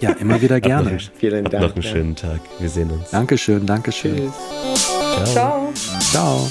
Ja, 0.00 0.10
immer 0.12 0.40
wieder 0.40 0.60
gerne. 0.60 0.92
Noch, 0.92 1.00
Vielen 1.18 1.44
Dank. 1.44 1.64
Noch 1.64 1.74
einen 1.74 1.82
schönen 1.82 2.14
Tag. 2.14 2.40
Wir 2.60 2.68
sehen 2.68 2.90
uns. 2.92 3.10
Dankeschön, 3.10 3.66
Dankeschön. 3.66 4.16
Tschüss. 4.16 5.32
Ciao. 5.32 5.72
Ciao. 6.12 6.50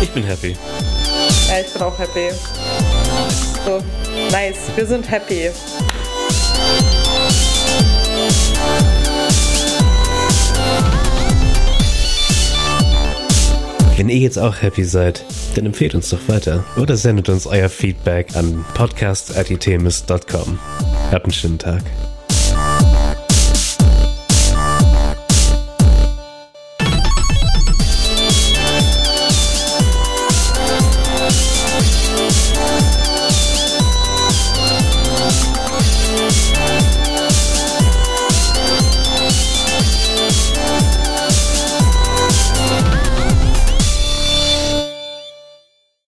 Ich 0.00 0.10
bin 0.10 0.22
happy. 0.22 0.56
Ja, 1.48 1.60
ich 1.60 1.72
bin 1.72 1.82
auch 1.82 1.98
happy. 1.98 2.30
So, 3.64 3.82
nice. 4.30 4.58
Wir 4.76 4.86
sind 4.86 5.10
happy. 5.10 5.50
Wenn 13.96 14.10
ihr 14.10 14.18
jetzt 14.18 14.38
auch 14.38 14.60
happy 14.60 14.84
seid, 14.84 15.24
dann 15.54 15.64
empfehlt 15.64 15.94
uns 15.94 16.10
doch 16.10 16.28
weiter 16.28 16.64
oder 16.76 16.98
sendet 16.98 17.30
uns 17.30 17.46
euer 17.46 17.70
Feedback 17.70 18.36
an 18.36 18.62
podcast.itemis.com. 18.74 20.58
Habt 21.10 21.24
einen 21.24 21.32
schönen 21.32 21.58
Tag. 21.58 21.82